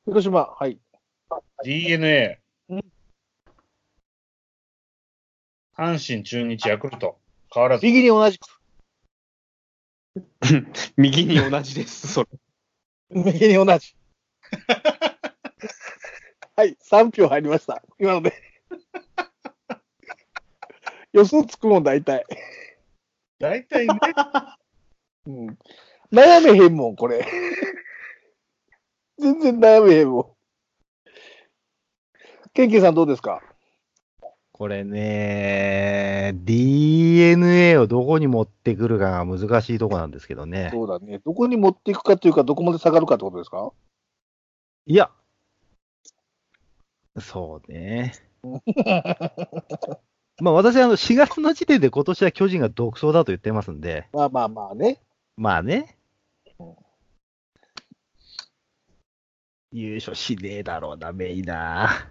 [0.06, 0.80] 広島、はい。
[1.64, 2.86] DNA うん、
[5.76, 7.18] 阪神、中日、ヤクルト、
[7.54, 7.86] 変わらず。
[7.86, 8.48] 右に同じく。
[10.96, 12.30] 右に同じです、それ。
[13.10, 13.96] 右に同じ。
[16.56, 17.84] はい、3票入りました。
[18.00, 18.55] 今ので。
[21.16, 22.26] 予想つくもん、大体。
[23.40, 23.94] 大体ね、
[25.28, 25.48] うん。
[26.12, 27.26] 悩めへんもん、これ。
[29.18, 30.26] 全然悩めへんもん。
[32.54, 33.42] ケンケンさんどうですか？
[34.52, 40.70] これね、DNA をどこに持ってくるかが難しいとこなんですけどね。
[40.74, 41.20] そうだね。
[41.20, 43.72] どこに持っていくかというか、どこまで下がるかってことですか？
[44.86, 45.10] いや、
[47.20, 48.12] そうね。
[50.42, 55.00] まあ私はあの4月の時点で今年は巨人が独走だと言ってますんで、まあまあまあね。
[55.38, 55.98] まあね。
[59.72, 62.10] 優勝しねえだろうな、メイナ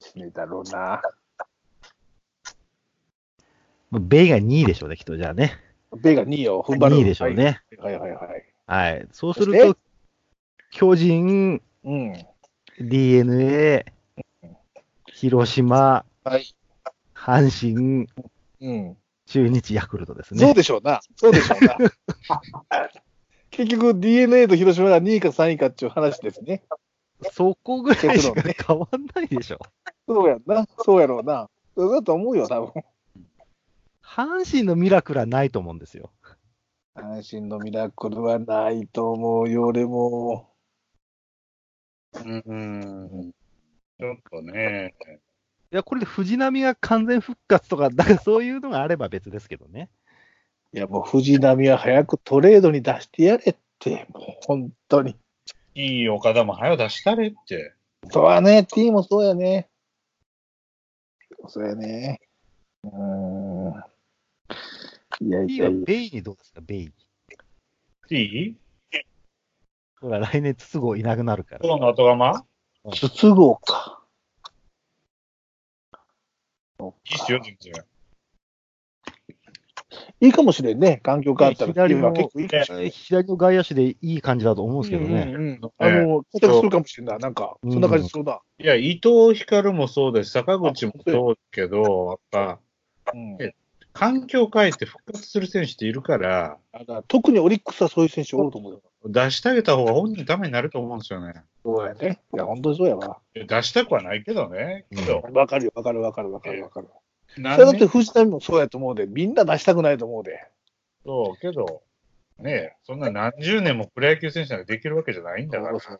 [0.00, 1.00] しねえだろうな。
[3.92, 4.00] ー。
[4.00, 5.58] ベイが2位でしょうね、きっとじゃあね。
[5.94, 6.96] ベイが2位を踏ん張る。
[6.96, 7.62] 2位でしょうね。
[7.78, 7.94] はい。
[7.94, 8.44] はいはいはい。
[8.66, 9.08] はい。
[9.12, 9.78] そうするそと、
[10.70, 12.26] 巨人、うん。
[12.78, 13.86] DNA、
[15.06, 16.54] 広島、はい。
[17.26, 18.06] 阪神、
[18.60, 18.96] うん。
[19.26, 20.54] 中日、ヤクルトですそうね。
[20.54, 21.00] でしょうな。
[21.16, 21.76] そうでしょうな。
[23.50, 26.62] 結局 DNA と広島が2位か3位かっていう話ですね。
[27.32, 29.58] そこぐらいしか変わんないでしょ。
[30.06, 30.68] そうやんな。
[30.84, 31.50] そうやろうな。
[31.76, 32.84] そうだと思うよ、多分。
[34.04, 36.12] 阪神のミラクルはないと思うんですよ。
[36.94, 40.48] 阪神のミラクルはないと思うよ、俺も。
[42.14, 43.32] うん、うん
[43.98, 44.94] ちょっとね、
[45.72, 49.90] いや、これで藤波が完全復活とか、だからそういうのがあれば別ですけどね。
[50.72, 55.16] いや、もう藤波は早くトレードに出してやれって、もう本当に。
[55.74, 57.74] いい岡田も早く出したれって。
[58.10, 59.68] そうはね、T もそうやね。
[61.48, 62.20] そうやね。
[62.84, 62.90] うー
[63.70, 63.84] ん。
[65.20, 65.70] いやいやや。
[65.70, 66.92] はいベイにどうですか、ベイに。
[68.10, 68.56] いい
[70.00, 71.60] ほら、来年筒香いなくなるから。
[71.64, 72.44] 今日の後釜？
[72.92, 74.05] 筒香か。
[76.78, 77.84] そいいっすよ、全然。
[80.20, 81.00] いいかもしれんね。
[81.02, 81.72] 環境変わったら。
[81.72, 82.90] 左も結構いいかもしれん。
[82.90, 85.22] 左の外野手でいい感じだと思うんですけどね。
[85.22, 87.18] うんうんうんあの、活躍するかもしれんない。
[87.18, 88.40] なんか、そんな感じするな。
[88.58, 92.60] いや、伊藤光もそうです、坂口もそうだけど、やっぱ、
[93.14, 93.54] うんえ
[93.96, 98.82] 環境変えて復活する選手っているから、だから特にオリックスはそういう選手多いと思うよ。
[99.06, 101.34] 出してあげた方が本人のためになると思うんですよね。
[101.64, 102.20] そうやね。
[102.34, 103.18] いや、本当にそうやわ。
[103.34, 104.84] 出したくはないけどね。
[104.94, 106.88] けど、わかるよ、わかるわかるわかるわかる。
[107.38, 110.46] 何それだって年藤浪もそうやと思うで、みんな出したくないと思うで。
[111.04, 111.82] そう、けど、
[112.38, 115.80] ねえ、そんな何十年もプロ野球選手なんかできるわけじゃないんだから。
[115.80, 115.98] そう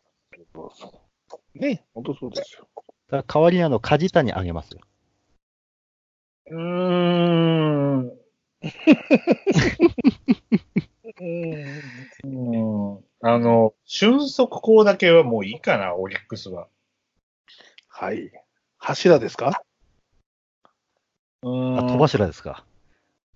[0.52, 2.68] そうそうね、本当そうですよ。
[3.10, 4.80] 代わりにあの、梶谷あげますよ。
[6.48, 7.65] うーん。
[12.24, 12.96] うん。
[12.96, 16.68] うんあの、俊足校だけはもういいかな、オリックスは。
[17.88, 18.30] はい。
[18.78, 19.62] 柱ですか？
[21.42, 22.64] うんあ、戸柱ですか？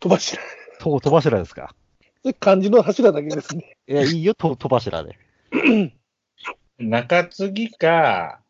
[0.00, 0.40] 戸柱。
[0.78, 1.74] と戸柱ですか？
[2.38, 3.76] 漢字の柱だけですね。
[3.88, 5.18] いや、いいよ、と戸柱で。
[6.78, 8.42] 中継ぎか、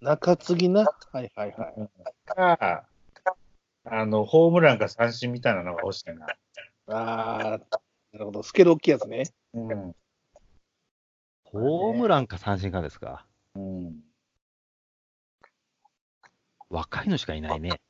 [0.00, 0.84] 中継ぎな。
[1.12, 1.88] はいはいはい。
[2.26, 2.87] か、
[3.90, 6.26] あの、ホームランか三振みたいなのが欲しいな。
[6.88, 7.80] ああ、
[8.12, 8.42] なるほど。
[8.42, 9.24] スケール大きいやつね。
[9.54, 9.94] うん。
[11.44, 13.26] ホームランか三振かですか。
[13.54, 14.00] うん。
[16.70, 17.80] 若いのしかいないね。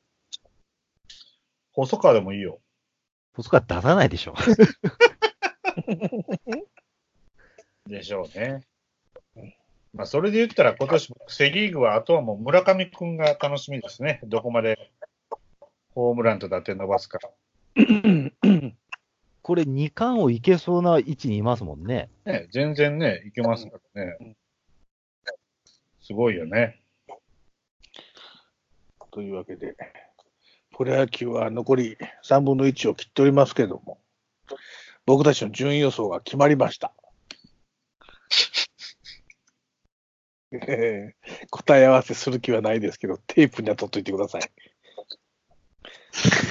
[1.73, 2.59] 細川でもいいよ。
[3.41, 4.35] そこは出さないでしょ。
[7.87, 8.65] でしょうね。
[9.93, 14.19] まあ、それで言ったら今年、セリーグは、あとはもう村上くんが楽しみですね。
[14.23, 14.91] どこまで
[15.99, 17.19] ホームランと打点伸ばすか。
[19.41, 22.09] これ2冠をいけそうな位置にいますもんね。
[22.25, 24.35] ね、全然ね、いけますからね。
[26.01, 26.81] すごいよね。
[29.11, 29.75] というわけで、
[30.77, 33.99] プロ野球は残り3分の1を切っておりますけれども、
[35.05, 36.93] 僕たちの順位予想が決まりました。
[40.51, 44.41] え ー答え合わせする気はないですけど、テープには取っといてください。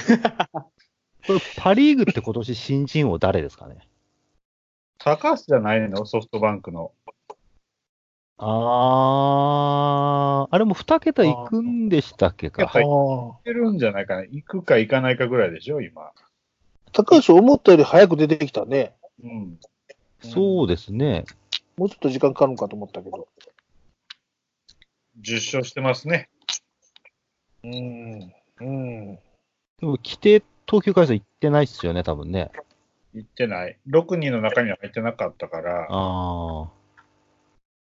[1.27, 3.87] これパリーグって今年新人王誰ですかね？
[4.97, 6.91] 高橋じゃないのソフトバンクの。
[8.37, 12.65] あー、あれも2桁いくんでしたっけか？
[12.67, 14.21] はいあーいけるんじゃないかな。
[14.21, 16.11] 行くか行かないかぐらいでしょ、今。
[16.91, 18.95] 高橋、思ったより早く出てきたね。
[19.21, 19.59] うん。
[20.21, 21.25] そうですね。
[21.77, 23.27] もうちょっと時間かかるのかと思ったけど。
[25.21, 26.29] 10勝してますね。
[27.63, 28.33] うん。
[28.61, 29.19] うん。
[29.79, 32.51] でも規定投球回数いってないっすよね、多分ね。
[33.13, 33.77] 行ってない。
[33.87, 35.87] 6人の中には入ってなかったから。
[35.89, 36.69] あ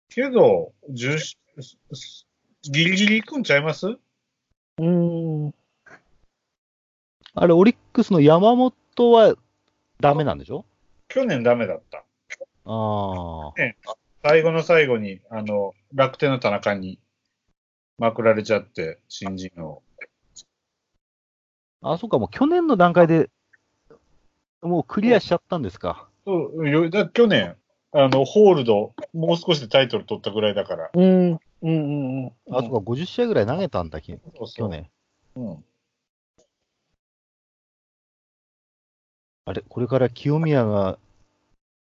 [0.09, 1.37] けど、10し
[2.63, 3.87] ギリギリ行くんちゃいます？
[3.87, 5.47] うん。
[5.47, 5.53] ー。
[7.33, 9.35] あれ、オリックスの山本は
[9.99, 10.65] ダメなんでしょ？
[11.07, 12.03] 去年ダメだった。
[12.65, 13.51] あー。
[14.23, 16.99] 最後の最後に、あの、楽天の田中に
[17.97, 19.81] まくられちゃって、新人を。
[21.81, 23.29] あ、そうか、もう去年の段階で、
[24.61, 26.07] もうクリアしちゃったんですか。
[26.25, 27.55] そうよだ去年、
[27.91, 30.89] あの、ホールド、もう少しでタイトル取ったぐらいだから。
[30.93, 31.29] うん。
[31.31, 31.39] うん。
[31.61, 32.23] うん。
[32.25, 32.33] うん。
[32.51, 34.47] あ、そうか、50試合ぐらい投げたんだ、きそうそう。
[34.55, 34.89] 去年。
[35.35, 35.65] うん。
[39.45, 40.97] あれ、これから清宮が、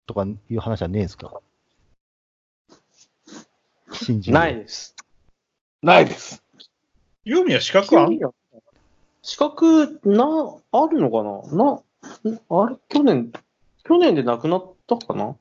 [0.06, 1.40] とかいう話はねえんすか？
[3.92, 4.96] 新人王ないです。
[5.82, 6.42] ないです。
[7.24, 8.18] ユーミは資格あん？
[9.22, 10.24] 資格、な、
[10.72, 11.82] あるのかな？
[12.24, 12.76] な、あれ？
[12.88, 13.32] 去年、
[13.84, 15.36] 去年で亡くなったかな？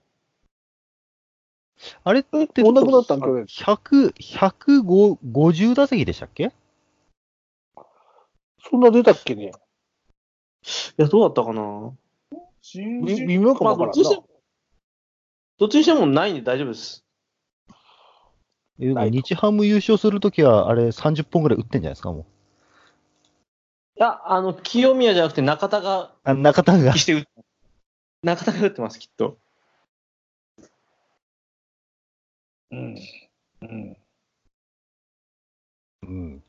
[2.03, 6.51] あれって、お亡くなったん去年100、150打席でしたっけ？
[8.69, 9.45] そんな出たっけね？
[9.45, 9.51] い
[10.97, 11.93] や、どうだったかな？
[12.75, 14.03] 微妙かまあ、もわからんな。
[14.03, 14.27] どっちにしても、
[15.57, 17.05] どっちにしてもないんで大丈夫です。
[18.81, 22.25] えでも日ハム優勝するときは、あれ30本ぐらい打ってんじゃないですか、もう。
[23.99, 26.95] いや、あの、清宮じゃなくて中田が、あ、中田が？
[26.95, 27.23] して打っ
[28.23, 29.37] 中田が打ってます、きっと。
[32.71, 32.95] うん。
[33.61, 33.97] うん。
[36.03, 36.43] うん。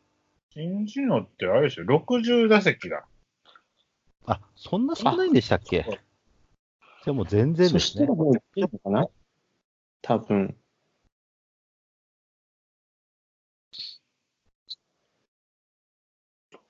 [0.53, 3.05] 新人王ってあれでしょ ?60 打席だ。
[4.26, 5.82] あ、そんな少ないんでしたっけ？
[5.82, 8.14] じゃあもう全然ですねそしたら。
[8.14, 9.09] もういいのかな？
[10.03, 10.57] 多分。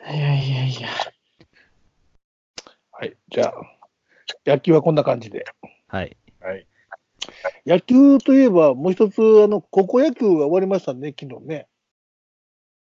[0.09, 0.89] いやいやいや。
[2.93, 3.17] はい。
[3.29, 3.53] じゃあ、
[4.47, 5.45] 野球はこんな感じで。
[5.89, 6.17] はい。
[6.41, 6.67] はい。
[7.67, 11.69] 野球といえば、もう一つ、あの、高校野球が終わりましたね、昨日ね。